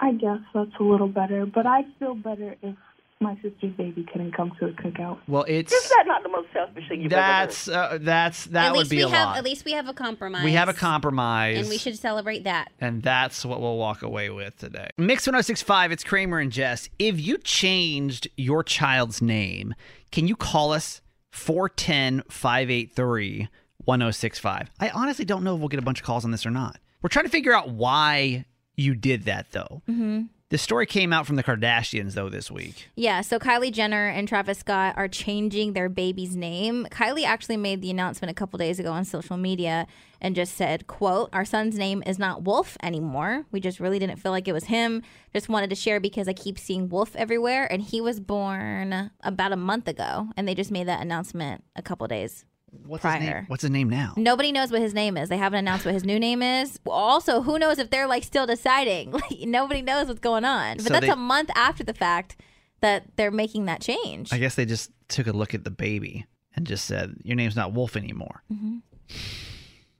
I 0.00 0.12
guess 0.12 0.38
that's 0.54 0.70
a 0.78 0.82
little 0.82 1.08
better, 1.08 1.46
but 1.46 1.66
I'd 1.66 1.84
feel 1.98 2.14
better 2.14 2.56
if 2.62 2.74
my 3.22 3.34
sister's 3.42 3.72
baby 3.76 4.06
couldn't 4.10 4.32
come 4.34 4.50
to 4.58 4.66
a 4.66 4.70
cookout. 4.72 5.18
Well, 5.28 5.44
it's 5.46 5.70
Is 5.72 5.88
that 5.90 6.04
not 6.06 6.22
the 6.22 6.30
most 6.30 6.48
selfish 6.54 6.88
thing 6.88 7.02
you've 7.02 7.10
that's 7.10 7.68
uh, 7.68 7.98
that's 8.00 8.46
that 8.46 8.68
at 8.68 8.72
would 8.72 8.78
least 8.78 8.90
be 8.90 8.96
we 8.96 9.02
a 9.02 9.08
have 9.08 9.26
lot. 9.28 9.36
at 9.36 9.44
least 9.44 9.64
we 9.66 9.72
have 9.72 9.88
a 9.88 9.92
compromise. 9.92 10.42
we 10.42 10.52
have 10.52 10.70
a 10.70 10.72
compromise. 10.72 11.58
and 11.58 11.68
we 11.68 11.76
should 11.76 11.98
celebrate 11.98 12.44
that. 12.44 12.72
And 12.80 13.02
that's 13.02 13.44
what 13.44 13.60
we'll 13.60 13.76
walk 13.76 14.00
away 14.02 14.30
with 14.30 14.56
today. 14.56 14.88
Mix 14.96 15.26
1065, 15.26 15.92
it's 15.92 16.02
Kramer 16.02 16.38
and 16.38 16.50
Jess. 16.50 16.88
If 16.98 17.20
you 17.20 17.36
changed 17.38 18.26
your 18.38 18.64
child's 18.64 19.20
name, 19.20 19.74
can 20.10 20.26
you 20.26 20.34
call 20.34 20.72
us 20.72 21.02
410 21.30 22.22
583 22.30 23.48
1065? 23.84 24.70
I 24.80 24.88
honestly 24.90 25.26
don't 25.26 25.44
know 25.44 25.54
if 25.54 25.60
we'll 25.60 25.68
get 25.68 25.78
a 25.78 25.82
bunch 25.82 26.00
of 26.00 26.06
calls 26.06 26.24
on 26.24 26.30
this 26.30 26.46
or 26.46 26.50
not. 26.50 26.78
We're 27.02 27.08
trying 27.10 27.26
to 27.26 27.30
figure 27.30 27.52
out 27.52 27.68
why 27.70 28.46
you 28.76 28.94
did 28.94 29.24
that, 29.24 29.52
though. 29.52 29.82
Mm-hmm. 29.88 30.22
The 30.50 30.58
story 30.58 30.84
came 30.84 31.12
out 31.12 31.28
from 31.28 31.36
the 31.36 31.44
Kardashians, 31.44 32.14
though, 32.14 32.28
this 32.28 32.50
week. 32.50 32.88
Yeah, 32.96 33.20
so 33.20 33.38
Kylie 33.38 33.70
Jenner 33.70 34.08
and 34.08 34.26
Travis 34.26 34.58
Scott 34.58 34.94
are 34.96 35.06
changing 35.06 35.74
their 35.74 35.88
baby's 35.88 36.34
name. 36.34 36.88
Kylie 36.90 37.22
actually 37.22 37.56
made 37.56 37.80
the 37.80 37.90
announcement 37.90 38.32
a 38.32 38.34
couple 38.34 38.58
days 38.58 38.80
ago 38.80 38.90
on 38.90 39.04
social 39.04 39.36
media 39.36 39.86
and 40.20 40.34
just 40.34 40.56
said, 40.56 40.88
quote, 40.88 41.30
our 41.32 41.44
son's 41.44 41.78
name 41.78 42.02
is 42.04 42.18
not 42.18 42.42
Wolf 42.42 42.76
anymore. 42.82 43.46
We 43.52 43.60
just 43.60 43.78
really 43.78 44.00
didn't 44.00 44.16
feel 44.16 44.32
like 44.32 44.48
it 44.48 44.52
was 44.52 44.64
him. 44.64 45.02
Just 45.32 45.48
wanted 45.48 45.70
to 45.70 45.76
share 45.76 46.00
because 46.00 46.26
I 46.26 46.32
keep 46.32 46.58
seeing 46.58 46.88
Wolf 46.88 47.14
everywhere 47.14 47.70
and 47.72 47.80
he 47.80 48.00
was 48.00 48.18
born 48.18 49.12
about 49.22 49.52
a 49.52 49.56
month 49.56 49.86
ago 49.86 50.30
and 50.36 50.48
they 50.48 50.56
just 50.56 50.72
made 50.72 50.88
that 50.88 51.00
announcement 51.00 51.62
a 51.76 51.82
couple 51.82 52.08
days 52.08 52.44
What's 52.86 53.02
prior. 53.02 53.18
his 53.20 53.28
name? 53.30 53.44
What's 53.48 53.62
his 53.62 53.70
name 53.70 53.88
now? 53.90 54.14
Nobody 54.16 54.52
knows 54.52 54.70
what 54.72 54.80
his 54.80 54.94
name 54.94 55.16
is. 55.16 55.28
They 55.28 55.36
haven't 55.36 55.58
announced 55.58 55.84
what 55.84 55.94
his 55.94 56.04
new 56.04 56.18
name 56.18 56.42
is. 56.42 56.78
Also, 56.86 57.42
who 57.42 57.58
knows 57.58 57.78
if 57.78 57.90
they're 57.90 58.06
like 58.06 58.24
still 58.24 58.46
deciding? 58.46 59.10
Like 59.20 59.40
nobody 59.42 59.82
knows 59.82 60.08
what's 60.08 60.20
going 60.20 60.44
on. 60.44 60.76
But 60.78 60.86
So 60.86 60.92
that's 60.92 61.06
they- 61.06 61.12
a 61.12 61.16
month 61.16 61.50
after 61.54 61.84
the 61.84 61.94
fact 61.94 62.36
that 62.80 63.04
they're 63.16 63.30
making 63.30 63.66
that 63.66 63.80
change. 63.80 64.32
I 64.32 64.38
guess 64.38 64.54
they 64.54 64.64
just 64.64 64.90
took 65.08 65.26
a 65.26 65.32
look 65.32 65.52
at 65.54 65.64
the 65.64 65.70
baby 65.70 66.26
and 66.56 66.66
just 66.66 66.84
said, 66.86 67.14
Your 67.22 67.36
name's 67.36 67.56
not 67.56 67.72
Wolf 67.72 67.96
anymore. 67.96 68.42
hmm 68.48 68.78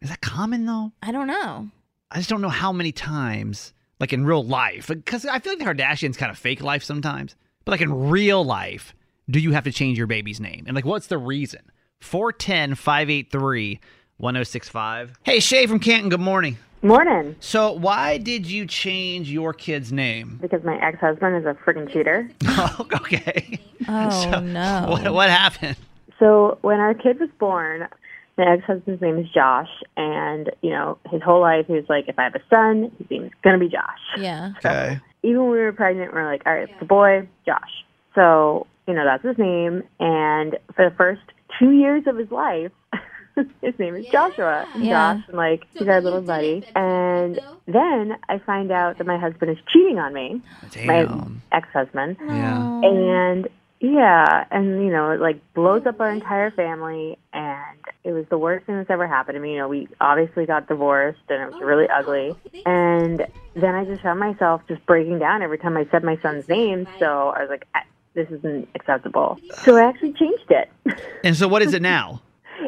Is 0.01 0.09
that 0.09 0.21
common, 0.21 0.65
though? 0.67 0.93
I 1.03 1.13
don't 1.13 1.27
know. 1.27 1.69
I 2.11 2.17
just 2.19 2.29
don't 2.31 2.41
know 2.41 2.49
how 2.49 2.73
many 2.73 2.91
times, 2.93 3.73
like 4.01 4.13
in 4.13 4.25
real 4.25 4.43
life, 4.45 4.89
because 4.89 5.25
I 5.27 5.39
feel 5.39 5.53
like 5.53 5.59
the 5.61 5.65
Kardashians 5.67 6.17
kind 6.17 6.31
of 6.31 6.39
fake 6.39 6.63
life 6.63 6.83
sometimes. 6.83 7.37
But 7.65 7.73
like 7.73 7.81
in 7.83 8.09
real 8.11 8.43
life, 8.45 8.95
do 9.29 9.39
you 9.39 9.53
have 9.53 9.65
to 9.65 9.73
change 9.73 9.99
your 9.99 10.07
baby's 10.07 10.41
name? 10.41 10.65
And 10.67 10.75
like, 10.75 10.85
what's 10.87 11.07
the 11.09 11.19
reason? 11.19 11.61
410 12.01 12.75
583 12.75 13.81
1065. 14.19 15.19
Hey, 15.23 15.41
Shay 15.41 15.67
from 15.67 15.79
Canton, 15.79 16.09
good 16.11 16.21
morning. 16.21 16.59
Morning. 16.83 17.37
So, 17.41 17.73
why 17.73 18.17
did 18.17 18.47
you 18.47 18.67
change 18.67 19.31
your 19.31 19.53
kid's 19.53 19.93
name? 19.93 20.39
Because 20.41 20.65
my 20.65 20.79
ex 20.83 20.99
husband 20.99 21.37
is 21.37 21.45
a 21.45 21.55
freaking 21.65 21.91
cheater. 21.93 22.29
Oh, 22.63 22.87
okay. 22.95 23.59
Oh, 23.89 24.41
no. 24.45 24.87
What, 24.89 25.15
what 25.15 25.31
happened? 25.31 25.77
So 26.19 26.59
when 26.61 26.79
our 26.79 26.93
kid 26.93 27.19
was 27.19 27.31
born, 27.39 27.89
my 28.37 28.53
ex 28.55 28.65
husband's 28.65 29.01
name 29.01 29.19
is 29.19 29.29
Josh, 29.31 29.69
and 29.97 30.51
you 30.63 30.71
know 30.71 30.99
his 31.11 31.23
whole 31.23 31.41
life 31.41 31.67
he 31.67 31.73
was 31.75 31.87
like, 31.89 32.07
if 32.09 32.19
I 32.19 32.25
have 32.25 32.35
a 32.35 32.43
son, 32.51 32.93
his 32.99 33.11
name's 33.11 33.31
gonna 33.43 33.59
be 33.59 33.69
Josh. 33.69 33.99
Yeah. 34.19 34.53
Okay. 34.59 34.99
Even 35.23 35.43
when 35.43 35.51
we 35.53 35.59
were 35.59 35.73
pregnant, 35.73 36.13
we 36.13 36.21
are 36.21 36.31
like, 36.31 36.43
all 36.45 36.55
right, 36.55 36.69
it's 36.69 36.83
a 36.83 36.85
boy, 36.85 37.27
Josh. 37.47 37.85
So 38.15 38.67
you 38.87 38.95
know 38.95 39.05
that's 39.05 39.25
his 39.25 39.39
name, 39.39 39.83
and 39.99 40.59
for 40.75 40.89
the 40.89 40.95
first 40.97 41.23
two 41.59 41.73
years 41.73 42.07
of 42.07 42.17
his 42.17 42.31
life. 42.31 42.73
his 43.63 43.79
name 43.79 43.95
is 43.95 44.07
Joshua. 44.07 44.67
Yeah. 44.77 45.15
Josh, 45.15 45.25
and 45.29 45.37
like 45.37 45.65
he's 45.75 45.89
our 45.89 46.01
little 46.01 46.21
buddy. 46.21 46.65
And 46.75 47.41
then 47.67 48.17
I 48.29 48.39
find 48.39 48.71
out 48.71 48.99
that 48.99 49.07
my 49.07 49.19
husband 49.19 49.51
is 49.51 49.59
cheating 49.73 49.99
on 49.99 50.13
me, 50.13 50.43
my 50.85 51.05
Damn. 51.05 51.43
ex-husband. 51.53 52.17
Yeah. 52.21 52.81
And 52.83 53.49
yeah, 53.81 54.45
and 54.51 54.85
you 54.85 54.91
know, 54.91 55.11
it 55.13 55.21
like 55.21 55.41
blows 55.55 55.87
up 55.87 56.01
our 56.01 56.11
entire 56.11 56.51
family 56.51 57.17
and 57.33 57.79
it 58.05 58.13
was 58.13 58.27
the 58.29 58.37
worst 58.37 58.67
thing 58.67 58.77
that's 58.77 58.91
ever 58.91 59.07
happened 59.07 59.37
to 59.37 59.41
me. 59.41 59.53
You 59.53 59.59
know, 59.59 59.69
we 59.69 59.89
obviously 60.01 60.45
got 60.45 60.69
divorced 60.69 61.21
and 61.31 61.43
it 61.43 61.53
was 61.53 61.63
really 61.63 61.87
ugly. 61.89 62.35
And 62.67 63.27
then 63.55 63.75
I 63.75 63.87
just 63.87 64.03
found 64.03 64.21
myself 64.21 64.61
just 64.69 64.85
breaking 64.85 65.19
down 65.19 65.41
every 65.41 65.57
time 65.57 65.79
I 65.79 65.87
said 65.91 66.05
my 66.05 66.19
son's 66.21 66.47
name. 66.47 66.87
So 66.99 67.29
I 67.31 67.41
was 67.41 67.49
like, 67.49 67.67
"I- 67.75 67.85
this 68.15 68.29
isn't 68.31 68.69
acceptable. 68.75 69.39
So 69.63 69.77
I 69.77 69.83
actually 69.85 70.13
changed 70.15 70.51
it. 70.51 70.71
And 71.23 71.37
so, 71.37 71.47
what 71.49 71.61
is 71.63 71.75
it 71.75 71.83
now? 71.83 72.23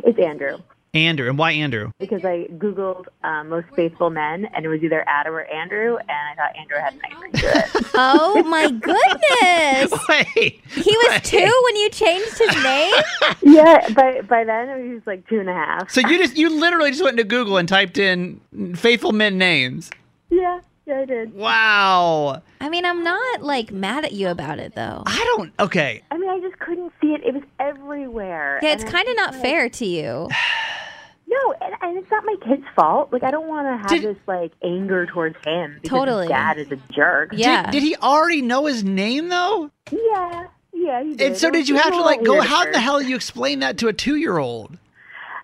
it's 0.05 0.19
Andrew. 0.19 0.59
Andrew. 0.95 1.29
And 1.31 1.39
why 1.39 1.53
Andrew? 1.53 1.91
Because 1.99 2.23
I 2.23 2.49
Googled 2.59 3.07
uh, 3.25 3.45
most 3.45 3.67
faithful 3.75 4.11
men 4.11 4.45
and 4.55 4.65
it 4.67 4.69
was 4.69 4.83
either 4.83 5.03
Adam 5.09 5.35
or 5.35 5.45
Andrew, 5.45 5.97
and 5.97 6.11
I 6.11 6.35
thought 6.35 6.55
Andrew 6.55 6.77
had 6.79 6.93
a 6.93 6.97
nice 6.97 7.23
ring 7.23 7.33
to 7.33 7.47
it. 7.47 7.87
Oh 7.95 8.43
my 8.45 8.71
goodness. 8.71 10.01
Wait. 10.09 10.61
He 10.67 10.97
was 10.97 11.21
two 11.23 11.63
when 11.65 11.77
you 11.77 11.89
changed 11.91 12.39
his 12.39 12.63
name? 12.63 12.95
yeah, 13.43 13.89
by, 13.95 14.21
by 14.23 14.45
then 14.45 14.87
he 14.87 14.95
was 14.95 15.03
like 15.07 15.27
two 15.29 15.41
and 15.41 15.49
a 15.49 15.55
half. 15.55 15.91
So, 15.91 16.01
you 16.01 16.19
just, 16.19 16.37
you 16.37 16.49
literally 16.51 16.91
just 16.91 17.03
went 17.03 17.19
into 17.19 17.29
Google 17.29 17.57
and 17.59 17.69
typed 17.69 17.97
in 17.99 18.41
faithful 18.75 19.13
men 19.13 19.39
names. 19.39 19.91
Yeah, 20.31 20.61
yeah, 20.87 21.01
I 21.01 21.05
did. 21.05 21.35
Wow. 21.35 22.43
I 22.61 22.69
mean, 22.69 22.85
I'm 22.85 23.03
not 23.05 23.43
like 23.43 23.71
mad 23.73 24.05
at 24.05 24.13
you 24.13 24.29
about 24.29 24.59
it 24.59 24.75
though. 24.75 25.03
I 25.07 25.25
don't. 25.37 25.53
Okay. 25.61 26.03
I 26.11 26.19
mean, 26.19 26.29
I 26.31 26.41
just 26.41 26.59
couldn't 26.59 26.93
see 27.01 27.09
it. 27.15 27.23
It 27.25 27.35
was 27.35 27.43
everywhere. 27.61 28.59
Yeah, 28.63 28.73
it's 28.73 28.85
kind 28.85 29.09
of 29.09 29.17
not 29.17 29.33
just 29.33 29.43
fair 29.43 29.69
to 29.69 29.87
you. 29.87 30.29
No, 31.29 31.55
and, 31.63 31.75
and 31.81 31.97
it's 31.97 32.11
not 32.11 32.25
my 32.27 32.37
kid's 32.47 32.67
fault. 32.77 33.11
Like, 33.11 33.23
I 33.23 33.31
don't 33.31 33.49
want 33.49 33.67
to 33.67 33.77
have 33.79 33.89
Did- 33.89 34.03
this 34.03 34.23
like 34.27 34.53
anger 34.63 35.07
towards 35.07 35.37
him 35.47 35.79
because 35.81 35.99
Totally. 35.99 36.25
his 36.25 36.29
dad 36.29 36.59
is 36.59 36.71
a 36.71 36.77
jerk. 36.93 37.31
Yeah. 37.33 37.71
Did, 37.71 37.73
did 37.81 37.83
he 37.85 37.97
already 37.97 38.43
know 38.43 38.67
his 38.67 38.85
name 38.85 39.31
though? 39.31 39.71
Yeah, 39.91 40.49
yeah. 40.75 41.03
He 41.03 41.15
did. 41.15 41.21
And 41.29 41.37
so 41.39 41.51
did 41.51 41.71
you 41.71 41.77
have 41.77 41.93
to 41.93 42.01
like 42.03 42.23
go? 42.23 42.35
weird 42.35 42.45
How 42.45 42.65
in 42.67 42.73
the 42.73 42.81
hell 42.81 43.01
do 43.01 43.07
you 43.09 43.17
explain 43.17 43.61
that 43.61 43.79
to 43.79 43.89
a 43.89 43.95
two-year-old? 43.95 44.77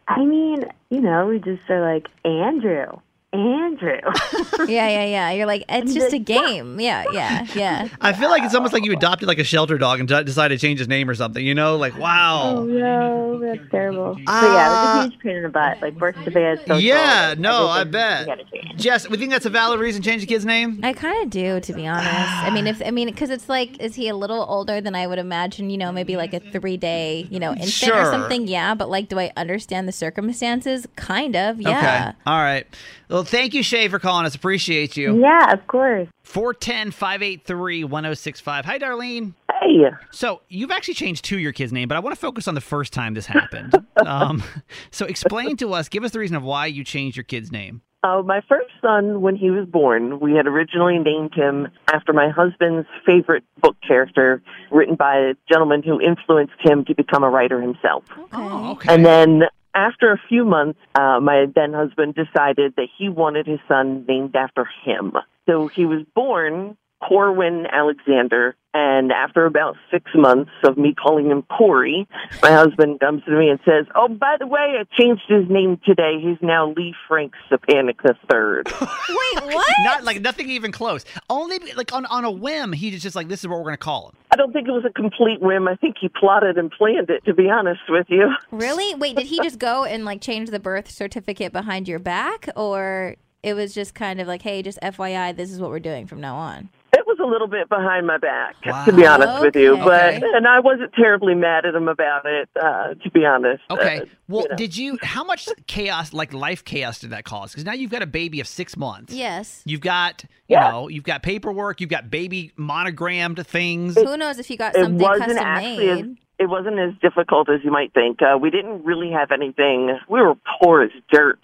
I 0.08 0.22
mean, 0.24 0.66
you 0.90 1.00
know, 1.00 1.26
we 1.28 1.38
just 1.38 1.62
are 1.70 1.80
like 1.80 2.08
Andrew, 2.22 2.98
Andrew. 3.30 4.00
yeah, 4.60 4.88
yeah, 4.88 5.04
yeah. 5.04 5.30
You're 5.32 5.44
like, 5.44 5.62
it's 5.68 5.92
just 5.92 6.14
a 6.14 6.18
game. 6.18 6.80
Yeah, 6.80 7.04
yeah, 7.12 7.46
yeah. 7.54 7.88
I 8.00 8.14
feel 8.14 8.30
like 8.30 8.42
it's 8.42 8.54
almost 8.54 8.72
like 8.72 8.86
you 8.86 8.92
adopted 8.92 9.28
like 9.28 9.38
a 9.38 9.44
shelter 9.44 9.76
dog 9.76 10.00
and 10.00 10.08
d- 10.08 10.24
decided 10.24 10.58
to 10.58 10.66
change 10.66 10.78
his 10.78 10.88
name 10.88 11.10
or 11.10 11.14
something. 11.14 11.44
You 11.44 11.54
know, 11.54 11.76
like 11.76 11.98
wow. 11.98 12.54
oh 12.56 12.60
wow. 12.60 12.64
no, 12.64 13.38
that's 13.38 13.70
terrible. 13.70 14.14
but 14.14 14.22
yeah, 14.24 14.32
it 14.32 14.40
was 14.40 14.44
a 14.44 14.54
ah. 14.54 15.08
huge 15.10 15.20
pain 15.20 15.36
in 15.36 15.42
the 15.42 15.48
butt. 15.50 15.82
Like 15.82 15.98
birth 15.98 16.16
to 16.24 16.30
bed. 16.30 16.60
social, 16.60 16.80
Yeah, 16.80 17.28
like, 17.30 17.38
no, 17.38 17.66
I 17.66 17.80
everything 17.82 17.92
bet. 17.92 18.38
we. 18.50 18.68
Jess, 18.76 19.10
we 19.10 19.18
think 19.18 19.30
that's 19.30 19.44
a 19.44 19.50
valid 19.50 19.78
reason 19.78 20.00
to 20.00 20.08
change 20.08 20.22
the 20.22 20.26
kid's 20.26 20.46
name. 20.46 20.80
I 20.82 20.94
kind 20.94 21.22
of 21.22 21.28
do, 21.28 21.60
to 21.60 21.72
be 21.74 21.86
honest. 21.86 22.08
I 22.08 22.48
mean, 22.48 22.66
if 22.66 22.80
I 22.82 22.90
mean, 22.92 23.08
because 23.08 23.28
it's 23.28 23.50
like, 23.50 23.78
is 23.78 23.94
he 23.94 24.08
a 24.08 24.16
little 24.16 24.46
older 24.48 24.80
than 24.80 24.94
I 24.94 25.06
would 25.06 25.18
imagine? 25.18 25.68
You 25.68 25.76
know, 25.76 25.92
maybe 25.92 26.16
like 26.16 26.32
a 26.32 26.40
three 26.40 26.78
day, 26.78 27.26
you 27.30 27.40
know, 27.40 27.50
infant 27.50 27.68
Sure. 27.68 28.00
or 28.00 28.04
something. 28.06 28.46
Yeah, 28.46 28.74
but 28.74 28.88
like, 28.88 29.08
do 29.08 29.18
I 29.18 29.32
understand 29.36 29.86
the 29.86 29.92
circumstances? 29.92 30.88
Kind 30.96 31.36
of. 31.36 31.60
Yeah. 31.60 31.78
Okay. 31.78 32.18
All 32.26 32.38
right. 32.38 32.66
Well, 33.08 33.24
thank 33.24 33.54
you, 33.54 33.62
Shay, 33.62 33.88
for 33.88 33.98
calling 33.98 34.26
us. 34.26 34.34
Appreciate 34.34 34.96
you. 34.96 35.18
Yeah, 35.20 35.52
of 35.52 35.66
course. 35.66 36.08
410 36.24 36.90
583 36.90 37.84
1065. 37.84 38.64
Hi, 38.66 38.78
Darlene. 38.78 39.34
Hey. 39.60 39.84
So, 40.10 40.42
you've 40.48 40.70
actually 40.70 40.94
changed 40.94 41.24
to 41.26 41.38
your 41.38 41.52
kid's 41.52 41.72
name, 41.72 41.88
but 41.88 41.96
I 41.96 42.00
want 42.00 42.14
to 42.14 42.20
focus 42.20 42.46
on 42.46 42.54
the 42.54 42.60
first 42.60 42.92
time 42.92 43.14
this 43.14 43.26
happened. 43.26 43.74
um, 44.06 44.42
so, 44.90 45.06
explain 45.06 45.56
to 45.56 45.72
us, 45.72 45.88
give 45.88 46.04
us 46.04 46.12
the 46.12 46.18
reason 46.18 46.36
of 46.36 46.42
why 46.42 46.66
you 46.66 46.84
changed 46.84 47.16
your 47.16 47.24
kid's 47.24 47.50
name. 47.50 47.80
Uh, 48.04 48.22
my 48.22 48.40
first 48.48 48.70
son, 48.80 49.22
when 49.22 49.34
he 49.34 49.50
was 49.50 49.66
born, 49.66 50.20
we 50.20 50.32
had 50.32 50.46
originally 50.46 50.98
named 50.98 51.34
him 51.34 51.66
after 51.92 52.12
my 52.12 52.28
husband's 52.28 52.86
favorite 53.04 53.42
book 53.60 53.76
character, 53.86 54.40
written 54.70 54.94
by 54.94 55.16
a 55.16 55.34
gentleman 55.50 55.82
who 55.82 56.00
influenced 56.00 56.54
him 56.60 56.84
to 56.84 56.94
become 56.94 57.24
a 57.24 57.28
writer 57.28 57.60
himself. 57.60 58.04
Oh, 58.32 58.72
okay. 58.72 58.94
And 58.94 59.04
then 59.04 59.42
after 59.74 60.12
a 60.12 60.20
few 60.28 60.44
months, 60.44 60.78
uh, 60.94 61.20
my 61.20 61.46
then 61.54 61.72
husband 61.72 62.14
decided 62.14 62.74
that 62.76 62.88
he 62.96 63.08
wanted 63.08 63.46
his 63.46 63.60
son 63.68 64.04
named 64.08 64.34
after 64.34 64.68
him. 64.84 65.12
So 65.48 65.68
he 65.74 65.86
was 65.86 66.04
born 66.14 66.76
Corwin 67.06 67.66
Alexander. 67.72 68.56
And 68.74 69.10
after 69.12 69.46
about 69.46 69.76
six 69.90 70.10
months 70.14 70.50
of 70.62 70.76
me 70.76 70.94
calling 70.94 71.30
him 71.30 71.42
Corey, 71.42 72.06
my 72.42 72.52
husband 72.52 73.00
comes 73.00 73.24
to 73.24 73.32
me 73.32 73.48
and 73.48 73.58
says, 73.64 73.86
"Oh, 73.96 74.08
by 74.08 74.36
the 74.38 74.46
way, 74.46 74.76
I 74.78 74.84
changed 74.96 75.22
his 75.26 75.48
name 75.48 75.80
today. 75.84 76.20
He's 76.20 76.36
now 76.42 76.72
Lee 76.76 76.94
Frank 77.08 77.32
Sapanic 77.50 77.96
III." 78.04 78.62
Wait, 79.08 79.54
what? 79.54 79.74
Not 79.84 80.04
like 80.04 80.20
nothing 80.20 80.50
even 80.50 80.70
close. 80.70 81.04
Only 81.30 81.58
like 81.76 81.92
on, 81.92 82.04
on 82.06 82.24
a 82.24 82.30
whim, 82.30 82.72
he 82.72 82.92
was 82.92 83.02
just 83.02 83.16
like, 83.16 83.28
"This 83.28 83.40
is 83.40 83.48
what 83.48 83.56
we're 83.58 83.64
going 83.64 83.74
to 83.74 83.78
call 83.78 84.10
him." 84.10 84.16
I 84.30 84.36
don't 84.36 84.52
think 84.52 84.68
it 84.68 84.72
was 84.72 84.84
a 84.84 84.92
complete 84.92 85.40
whim. 85.40 85.66
I 85.66 85.74
think 85.74 85.96
he 85.98 86.08
plotted 86.08 86.58
and 86.58 86.70
planned 86.70 87.08
it. 87.10 87.24
To 87.24 87.34
be 87.34 87.48
honest 87.48 87.80
with 87.88 88.06
you. 88.10 88.28
Really? 88.52 88.94
Wait, 88.94 89.16
did 89.16 89.26
he 89.26 89.40
just 89.42 89.58
go 89.58 89.84
and 89.84 90.04
like 90.04 90.20
change 90.20 90.50
the 90.50 90.60
birth 90.60 90.90
certificate 90.90 91.52
behind 91.52 91.88
your 91.88 91.98
back, 91.98 92.48
or 92.54 93.16
it 93.42 93.54
was 93.54 93.74
just 93.74 93.94
kind 93.94 94.20
of 94.20 94.28
like, 94.28 94.42
hey, 94.42 94.62
just 94.62 94.78
FYI, 94.82 95.34
this 95.34 95.50
is 95.50 95.60
what 95.60 95.70
we're 95.70 95.80
doing 95.80 96.06
from 96.06 96.20
now 96.20 96.36
on? 96.36 96.68
It 97.08 97.18
was 97.18 97.26
a 97.26 97.30
little 97.30 97.46
bit 97.46 97.70
behind 97.70 98.06
my 98.06 98.18
back, 98.18 98.60
to 98.84 98.92
be 98.92 99.06
honest 99.06 99.40
with 99.40 99.56
you. 99.56 99.78
But 99.78 100.16
Okay. 100.16 100.22
and 100.34 100.46
I 100.46 100.60
wasn't 100.60 100.92
terribly 100.92 101.34
mad 101.34 101.64
at 101.64 101.74
him 101.74 101.88
about 101.88 102.26
it. 102.26 102.50
Uh, 102.54 102.94
to 103.02 103.10
be 103.10 103.24
honest. 103.24 103.62
Okay. 103.70 104.00
Uh, 104.02 104.04
well, 104.28 104.42
you 104.42 104.48
know. 104.50 104.56
did 104.56 104.76
you? 104.76 104.98
How 105.02 105.24
much 105.24 105.48
chaos, 105.66 106.12
like 106.12 106.34
life 106.34 106.64
chaos, 106.66 106.98
did 106.98 107.10
that 107.10 107.24
cause? 107.24 107.52
Because 107.52 107.64
now 107.64 107.72
you've 107.72 107.90
got 107.90 108.02
a 108.02 108.06
baby 108.06 108.40
of 108.40 108.46
six 108.46 108.76
months. 108.76 109.14
Yes. 109.14 109.62
You've 109.64 109.80
got, 109.80 110.22
you 110.48 110.56
Yeah. 110.56 110.70
know, 110.70 110.88
you've 110.88 111.04
got 111.04 111.22
paperwork. 111.22 111.80
You've 111.80 111.88
got 111.88 112.10
baby 112.10 112.52
monogrammed 112.56 113.46
things. 113.46 113.96
Who 113.96 114.16
knows 114.18 114.38
if 114.38 114.50
you 114.50 114.58
got 114.58 114.76
it 114.76 114.82
something 114.82 114.98
wasn't 115.00 115.28
custom 115.30 115.46
actually 115.46 115.88
as, 115.88 116.02
made? 116.02 116.16
it 116.38 116.46
wasn't 116.50 116.78
as 116.78 116.92
difficult 117.00 117.48
as 117.48 117.60
you 117.64 117.70
might 117.70 117.94
think. 117.94 118.20
Uh, 118.20 118.36
we 118.36 118.50
didn't 118.50 118.84
really 118.84 119.10
have 119.12 119.30
anything. 119.32 119.98
We 120.10 120.20
were 120.20 120.34
poor 120.62 120.82
as 120.82 120.90
dirt 121.10 121.40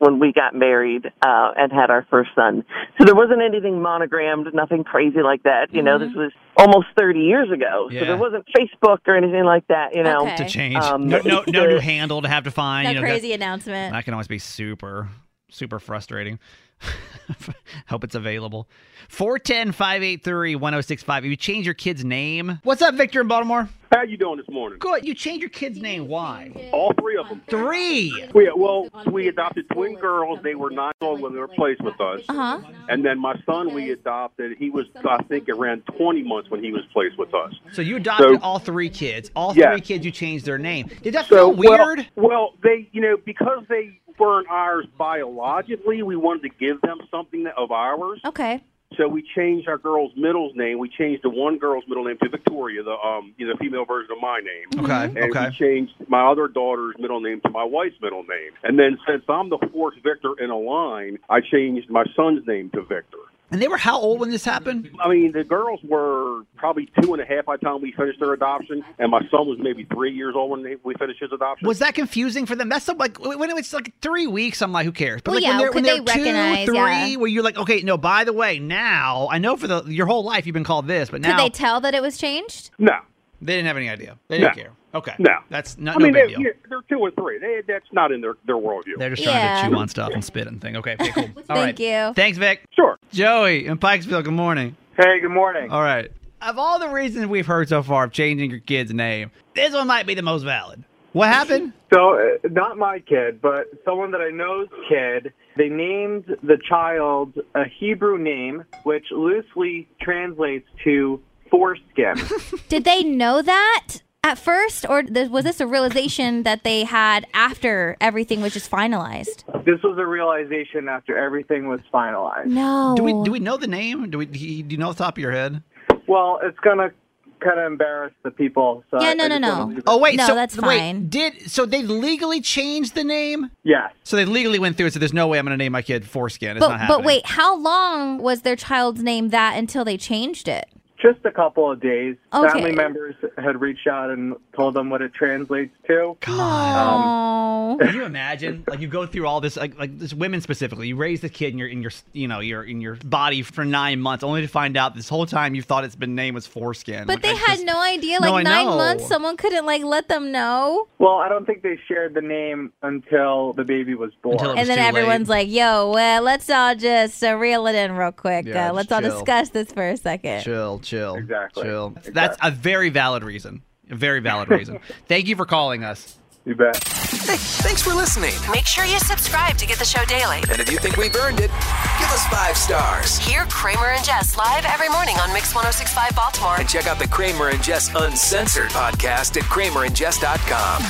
when 0.00 0.18
we 0.18 0.32
got 0.32 0.54
married 0.54 1.04
uh, 1.06 1.52
and 1.56 1.70
had 1.70 1.90
our 1.90 2.06
first 2.10 2.30
son. 2.34 2.64
So 2.98 3.04
there 3.04 3.14
wasn't 3.14 3.42
anything 3.42 3.82
monogrammed, 3.82 4.48
nothing 4.54 4.82
crazy 4.82 5.20
like 5.22 5.42
that. 5.42 5.72
You 5.72 5.82
know, 5.82 5.98
this 5.98 6.12
was 6.14 6.32
almost 6.56 6.86
30 6.98 7.20
years 7.20 7.50
ago. 7.52 7.88
Yeah. 7.90 8.00
So 8.00 8.06
there 8.06 8.16
wasn't 8.16 8.46
Facebook 8.56 9.00
or 9.06 9.14
anything 9.14 9.44
like 9.44 9.66
that, 9.68 9.94
you 9.94 10.02
know. 10.02 10.24
to 10.36 10.48
change. 10.48 10.76
Um, 10.76 11.06
no, 11.06 11.20
no, 11.22 11.44
no 11.46 11.66
new 11.68 11.78
handle 11.78 12.22
to 12.22 12.28
have 12.28 12.44
to 12.44 12.50
find. 12.50 12.86
No 12.86 12.90
you 12.92 12.94
know, 12.96 13.02
crazy 13.02 13.28
that, 13.28 13.34
announcement. 13.34 13.92
that 13.92 14.04
can 14.06 14.14
always 14.14 14.26
be 14.26 14.38
super, 14.38 15.10
super 15.50 15.78
frustrating. 15.78 16.38
Hope 17.88 18.04
it's 18.04 18.14
available. 18.14 18.68
410 19.08 19.72
583 19.72 20.56
1065. 20.56 21.24
You 21.24 21.36
change 21.36 21.64
your 21.64 21.74
kid's 21.74 22.04
name. 22.04 22.58
What's 22.62 22.82
up, 22.82 22.94
Victor 22.94 23.20
in 23.20 23.28
Baltimore? 23.28 23.68
How 23.92 24.02
you 24.02 24.16
doing 24.16 24.36
this 24.36 24.48
morning? 24.48 24.78
Good. 24.78 25.04
You 25.04 25.14
change 25.14 25.40
your 25.40 25.50
kid's 25.50 25.80
name. 25.80 26.06
Why? 26.06 26.70
All 26.72 26.92
three 27.00 27.16
of 27.16 27.28
them. 27.28 27.42
Three. 27.48 28.24
We, 28.34 28.50
well, 28.54 28.88
we 29.10 29.26
adopted 29.26 29.68
twin 29.70 29.96
girls. 29.96 30.38
They 30.44 30.54
were 30.54 30.70
nine 30.70 30.92
old 31.00 31.20
when 31.20 31.32
they 31.32 31.40
were 31.40 31.48
placed 31.48 31.80
with 31.82 32.00
us. 32.00 32.20
Uh 32.28 32.34
huh. 32.34 32.60
And 32.88 33.04
then 33.04 33.18
my 33.18 33.34
son, 33.44 33.74
we 33.74 33.90
adopted. 33.90 34.56
He 34.58 34.70
was, 34.70 34.86
I 35.04 35.22
think, 35.24 35.48
around 35.48 35.82
20 35.98 36.22
months 36.22 36.50
when 36.50 36.62
he 36.62 36.72
was 36.72 36.82
placed 36.92 37.18
with 37.18 37.34
us. 37.34 37.52
So 37.72 37.82
you 37.82 37.96
adopted 37.96 38.38
So- 38.38 38.42
all 38.44 38.60
three 38.60 38.90
kids. 38.90 39.30
All 39.34 39.56
Yeah. 39.56 39.72
three 39.72 39.80
kids, 39.80 40.04
you 40.04 40.12
changed 40.12 40.44
their 40.46 40.58
name. 40.58 40.88
Did 41.02 41.14
that 41.14 41.26
So 41.26 41.52
feel 41.52 41.54
weird? 41.54 42.06
Well, 42.14 42.28
well, 42.28 42.54
they, 42.62 42.88
you 42.92 43.00
know, 43.00 43.16
because 43.16 43.64
they 43.68 43.98
weren't 44.20 44.46
ours 44.48 44.86
biologically, 44.98 46.02
we 46.02 46.14
wanted 46.14 46.42
to 46.42 46.48
give 46.60 46.69
them 46.82 46.98
something 47.10 47.46
of 47.56 47.70
ours. 47.70 48.20
Okay. 48.24 48.62
So 48.96 49.06
we 49.06 49.24
changed 49.36 49.68
our 49.68 49.78
girl's 49.78 50.12
middle 50.16 50.52
name. 50.54 50.78
We 50.78 50.88
changed 50.88 51.22
the 51.22 51.30
one 51.30 51.58
girl's 51.58 51.84
middle 51.86 52.04
name 52.04 52.18
to 52.22 52.28
Victoria, 52.28 52.82
the 52.82 52.90
um, 52.90 53.34
you 53.38 53.46
know, 53.46 53.54
female 53.60 53.84
version 53.84 54.10
of 54.10 54.20
my 54.20 54.40
name. 54.40 54.84
Okay, 54.84 55.20
And 55.20 55.30
okay. 55.30 55.48
we 55.48 55.54
changed 55.56 55.92
my 56.08 56.28
other 56.28 56.48
daughter's 56.48 56.96
middle 56.98 57.20
name 57.20 57.40
to 57.42 57.50
my 57.50 57.62
wife's 57.62 57.94
middle 58.02 58.24
name. 58.24 58.50
And 58.64 58.78
then 58.78 58.98
since 59.06 59.22
I'm 59.28 59.48
the 59.48 59.58
fourth 59.72 59.94
Victor 60.02 60.34
in 60.42 60.50
a 60.50 60.58
line, 60.58 61.18
I 61.28 61.40
changed 61.40 61.88
my 61.88 62.04
son's 62.16 62.44
name 62.48 62.70
to 62.70 62.82
Victor. 62.82 63.18
And 63.50 63.60
they 63.60 63.68
were 63.68 63.76
how 63.76 63.98
old 64.00 64.20
when 64.20 64.30
this 64.30 64.44
happened? 64.44 64.90
I 65.02 65.08
mean, 65.08 65.32
the 65.32 65.44
girls 65.44 65.80
were 65.82 66.42
probably 66.56 66.88
two 67.02 67.12
and 67.14 67.22
a 67.22 67.26
half 67.26 67.46
by 67.46 67.56
the 67.56 67.64
time 67.64 67.82
we 67.82 67.92
finished 67.92 68.20
their 68.20 68.32
adoption, 68.32 68.84
and 68.98 69.10
my 69.10 69.20
son 69.30 69.48
was 69.48 69.58
maybe 69.60 69.84
three 69.92 70.12
years 70.12 70.34
old 70.36 70.50
when 70.50 70.62
they, 70.62 70.76
we 70.84 70.94
finished 70.94 71.20
his 71.20 71.32
adoption. 71.32 71.66
Was 71.66 71.80
that 71.80 71.94
confusing 71.94 72.46
for 72.46 72.54
them? 72.54 72.68
That's 72.68 72.84
some, 72.84 72.98
like 72.98 73.18
when 73.18 73.50
it's 73.50 73.72
like 73.72 73.92
three 74.00 74.26
weeks. 74.26 74.62
I'm 74.62 74.72
like, 74.72 74.84
who 74.84 74.92
cares? 74.92 75.20
But 75.22 75.32
Well, 75.32 75.40
like 75.40 75.44
yeah, 75.44 75.50
when 75.50 75.58
they're, 75.58 75.72
when 75.72 75.84
they're 75.84 75.94
they 75.96 76.00
recognize, 76.00 76.66
two, 76.66 76.72
three, 76.72 76.78
yeah. 76.80 77.16
where 77.16 77.28
you're 77.28 77.42
like, 77.42 77.58
okay, 77.58 77.82
no. 77.82 77.96
By 77.98 78.24
the 78.24 78.32
way, 78.32 78.58
now 78.58 79.28
I 79.30 79.38
know 79.38 79.56
for 79.56 79.66
the 79.66 79.82
your 79.84 80.06
whole 80.06 80.24
life 80.24 80.46
you've 80.46 80.54
been 80.54 80.64
called 80.64 80.86
this, 80.86 81.10
but 81.10 81.20
now 81.20 81.30
Could 81.30 81.44
they 81.44 81.50
tell 81.50 81.80
that 81.80 81.94
it 81.94 82.02
was 82.02 82.18
changed? 82.18 82.70
No. 82.78 82.98
They 83.40 83.54
didn't 83.54 83.66
have 83.66 83.76
any 83.76 83.88
idea. 83.88 84.18
They 84.28 84.38
didn't 84.38 84.54
care. 84.54 84.70
Okay, 84.94 85.14
No. 85.18 85.38
that's 85.48 85.78
not 85.78 85.96
I 85.96 85.98
no 85.98 86.04
mean, 86.06 86.12
big 86.14 86.28
they, 86.36 86.42
deal. 86.42 86.52
They're 86.68 86.82
two 86.88 87.04
and 87.04 87.14
three. 87.14 87.38
They, 87.38 87.62
that's 87.66 87.86
not 87.92 88.10
in 88.10 88.20
their, 88.20 88.34
their 88.46 88.56
worldview. 88.56 88.98
They're 88.98 89.10
just 89.10 89.22
Yeah. 89.22 89.32
trying 89.60 89.64
to 89.64 89.70
chew 89.70 89.80
on 89.80 89.88
stuff 89.88 90.10
and 90.12 90.24
spit 90.24 90.48
and 90.48 90.60
thing. 90.60 90.76
Okay, 90.76 90.94
okay 90.94 91.12
cool. 91.12 91.24
All 91.48 91.56
Thank 91.56 91.78
right. 91.78 91.80
you. 91.80 92.14
Thanks, 92.14 92.38
Vic. 92.38 92.64
Sure. 92.74 92.98
Joey 93.12 93.66
in 93.66 93.78
Pikesville. 93.78 94.24
Good 94.24 94.32
morning. 94.32 94.76
Hey, 94.96 95.20
good 95.20 95.30
morning. 95.30 95.70
All 95.70 95.82
right. 95.82 96.10
Of 96.42 96.58
all 96.58 96.78
the 96.78 96.88
reasons 96.88 97.26
we've 97.26 97.46
heard 97.46 97.68
so 97.68 97.82
far 97.82 98.04
of 98.04 98.12
changing 98.12 98.50
your 98.50 98.60
kid's 98.60 98.92
name, 98.92 99.30
this 99.54 99.74
one 99.74 99.86
might 99.86 100.06
be 100.06 100.14
the 100.14 100.22
most 100.22 100.42
valid. 100.42 100.82
What 101.12 101.28
happened? 101.28 101.72
So, 101.92 102.14
uh, 102.14 102.48
not 102.50 102.78
my 102.78 103.00
kid, 103.00 103.40
but 103.42 103.66
someone 103.84 104.12
that 104.12 104.20
I 104.20 104.30
know's 104.30 104.68
kid, 104.88 105.32
they 105.56 105.68
named 105.68 106.24
the 106.42 106.56
child 106.68 107.34
a 107.54 107.64
Hebrew 107.64 108.16
name, 108.16 108.64
which 108.84 109.06
loosely 109.10 109.88
translates 110.00 110.68
to 110.84 111.20
foreskin. 111.50 112.14
Did 112.68 112.84
they 112.84 113.02
know 113.04 113.42
that 113.42 113.88
at 114.22 114.38
first, 114.38 114.84
or 114.88 115.02
th- 115.02 115.30
was 115.30 115.44
this 115.44 115.60
a 115.60 115.66
realization 115.66 116.42
that 116.42 116.62
they 116.62 116.84
had 116.84 117.26
after 117.32 117.96
everything 118.00 118.40
was 118.42 118.52
just 118.52 118.70
finalized? 118.70 119.44
this 119.64 119.82
was 119.82 119.96
a 119.98 120.06
realization 120.06 120.88
after 120.88 121.16
everything 121.16 121.68
was 121.68 121.80
finalized. 121.92 122.46
No. 122.46 122.94
Do 122.96 123.02
we 123.02 123.12
do 123.24 123.30
we 123.32 123.38
know 123.40 123.56
the 123.56 123.66
name? 123.66 124.10
Do 124.10 124.18
we 124.18 124.26
do 124.26 124.38
you 124.38 124.76
know 124.76 124.88
off 124.88 124.96
the 124.96 125.04
top 125.04 125.16
of 125.16 125.22
your 125.22 125.32
head? 125.32 125.62
Well, 126.06 126.40
it's 126.42 126.58
going 126.60 126.78
to 126.78 126.92
kind 127.40 127.58
of 127.58 127.66
embarrass 127.72 128.12
the 128.22 128.30
people. 128.30 128.84
So 128.90 129.00
Yeah, 129.00 129.10
I- 129.10 129.14
no, 129.14 129.24
I 129.24 129.28
no, 129.28 129.38
no. 129.38 129.80
Oh 129.86 129.96
wait, 129.98 130.16
No, 130.16 130.26
so 130.26 130.34
that's 130.34 130.56
wait, 130.58 130.78
fine. 130.78 131.08
did 131.08 131.50
so 131.50 131.64
they 131.64 131.82
legally 131.82 132.40
changed 132.42 132.94
the 132.94 133.04
name? 133.04 133.50
Yes. 133.62 133.92
So 134.04 134.16
they 134.16 134.26
legally 134.26 134.58
went 134.58 134.76
through 134.76 134.86
it. 134.86 134.92
So 134.92 134.98
there's 134.98 135.14
no 135.14 135.26
way 135.28 135.38
I'm 135.38 135.46
going 135.46 135.58
to 135.58 135.62
name 135.62 135.72
my 135.72 135.80
kid 135.82 136.04
Foreskin. 136.04 136.56
It's 136.58 136.60
But 136.60 136.68
not 136.68 136.80
happening. 136.80 136.98
but 136.98 137.06
wait, 137.06 137.24
how 137.26 137.56
long 137.56 138.18
was 138.18 138.42
their 138.42 138.56
child's 138.56 139.02
name 139.02 139.30
that 139.30 139.56
until 139.56 139.84
they 139.86 139.96
changed 139.96 140.48
it? 140.48 140.66
Just 141.02 141.24
a 141.24 141.30
couple 141.30 141.70
of 141.70 141.80
days. 141.80 142.16
Okay. 142.32 142.48
Family 142.52 142.72
members 142.72 143.14
had 143.38 143.60
reached 143.60 143.86
out 143.86 144.10
and 144.10 144.34
told 144.54 144.74
them 144.74 144.90
what 144.90 145.00
it 145.02 145.14
translates 145.14 145.74
to. 145.86 146.16
Oh. 146.26 147.78
Can 147.80 147.94
you 147.94 148.04
imagine? 148.04 148.64
Like 148.68 148.80
you 148.80 148.88
go 148.88 149.06
through 149.06 149.26
all 149.26 149.40
this, 149.40 149.56
like 149.56 149.78
like 149.78 149.98
this 149.98 150.12
women 150.12 150.40
specifically. 150.40 150.88
You 150.88 150.96
raise 150.96 151.20
the 151.20 151.28
kid 151.28 151.52
in 151.52 151.58
your 151.58 151.68
in 151.68 151.82
your 151.82 151.92
you 152.12 152.28
know 152.28 152.40
your 152.40 152.64
in 152.64 152.80
your 152.80 152.96
body 152.96 153.42
for 153.42 153.64
nine 153.64 154.00
months, 154.00 154.24
only 154.24 154.42
to 154.42 154.48
find 154.48 154.76
out 154.76 154.94
this 154.94 155.08
whole 155.08 155.24
time 155.26 155.54
you 155.54 155.62
thought 155.62 155.84
its 155.84 155.94
been 155.96 156.14
name 156.14 156.34
was 156.34 156.46
foreskin. 156.46 157.06
But 157.06 157.16
Like, 157.16 157.22
they 157.22 157.30
I 157.30 157.34
had 157.34 157.54
just- 157.54 157.64
no 157.64 157.80
idea. 157.80 158.18
Like 158.20 158.32
I 158.32 158.42
nine 158.42 158.66
months, 158.66 159.06
someone 159.06 159.36
couldn't 159.36 159.64
like 159.66 159.82
let 159.84 160.08
them 160.08 160.32
know. 160.32 160.88
Well, 160.98 161.16
I 161.18 161.28
don't 161.28 161.46
think 161.46 161.62
they 161.62 161.78
shared 161.88 162.14
the 162.14 162.20
name 162.20 162.72
until 162.82 163.52
the 163.54 163.64
baby 163.64 163.94
was 163.94 164.12
born. 164.22 164.34
Until 164.34 164.50
it 164.52 164.58
And 164.58 164.68
then 164.68 164.76
too 164.78 164.82
late. 164.82 164.88
everyone's 164.88 165.28
like, 165.28 165.48
"Yo, 165.50 165.90
well, 165.92 166.22
let's 166.22 166.50
all 166.50 166.74
just 166.74 167.22
uh, 167.24 167.34
reel 167.36 167.66
it 167.66 167.74
in 167.74 167.92
real 167.92 168.12
quick. 168.12 168.46
Yeah, 168.46 168.70
uh, 168.70 168.72
let's 168.74 168.88
just 168.88 168.92
all 169.04 169.08
chill. 169.08 169.18
discuss 169.18 169.48
this 169.50 169.72
for 169.72 169.88
a 169.88 169.96
second. 169.96 170.42
Chill, 170.42 170.80
chill, 170.90 171.14
Exactly. 171.16 171.62
chill. 171.64 171.94
That's 172.12 172.36
a 172.42 172.50
very 172.50 172.90
valid 172.90 173.22
reason. 173.24 173.62
A 173.90 173.94
very 173.96 174.20
valid 174.20 174.50
reason. 174.50 174.78
Thank 175.08 175.26
you 175.28 175.36
for 175.36 175.46
calling 175.46 175.84
us. 175.84 176.16
You 176.44 176.54
bet. 176.54 176.76
Hey, 176.88 177.36
thanks 177.36 177.82
for 177.82 177.92
listening. 177.92 178.32
Make 178.50 178.64
sure 178.64 178.84
you 178.86 178.98
subscribe 179.00 179.58
to 179.58 179.66
get 179.66 179.78
the 179.78 179.84
show 179.84 180.02
daily. 180.06 180.38
And 180.50 180.58
if 180.58 180.72
you 180.72 180.78
think 180.78 180.96
we've 180.96 181.14
earned 181.16 181.38
it, 181.38 181.50
give 181.50 182.08
us 182.10 182.26
five 182.28 182.56
stars. 182.56 183.18
Hear 183.18 183.44
Kramer 183.50 183.88
and 183.88 184.02
Jess 184.02 184.38
live 184.38 184.64
every 184.64 184.88
morning 184.88 185.16
on 185.18 185.30
Mix 185.34 185.54
1065 185.54 186.16
Baltimore. 186.16 186.56
And 186.58 186.66
check 186.66 186.86
out 186.86 186.98
the 186.98 187.06
Kramer 187.08 187.48
and 187.50 187.62
Jess 187.62 187.90
Uncensored 187.94 188.70
podcast 188.70 189.36
at 189.36 189.42
kramerandjess.com. 189.44 190.82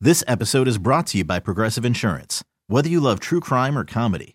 This 0.00 0.24
episode 0.26 0.68
is 0.68 0.78
brought 0.78 1.06
to 1.08 1.18
you 1.18 1.24
by 1.24 1.38
Progressive 1.38 1.84
Insurance. 1.84 2.44
Whether 2.66 2.88
you 2.88 3.00
love 3.00 3.20
true 3.20 3.40
crime 3.40 3.78
or 3.78 3.84
comedy, 3.84 4.34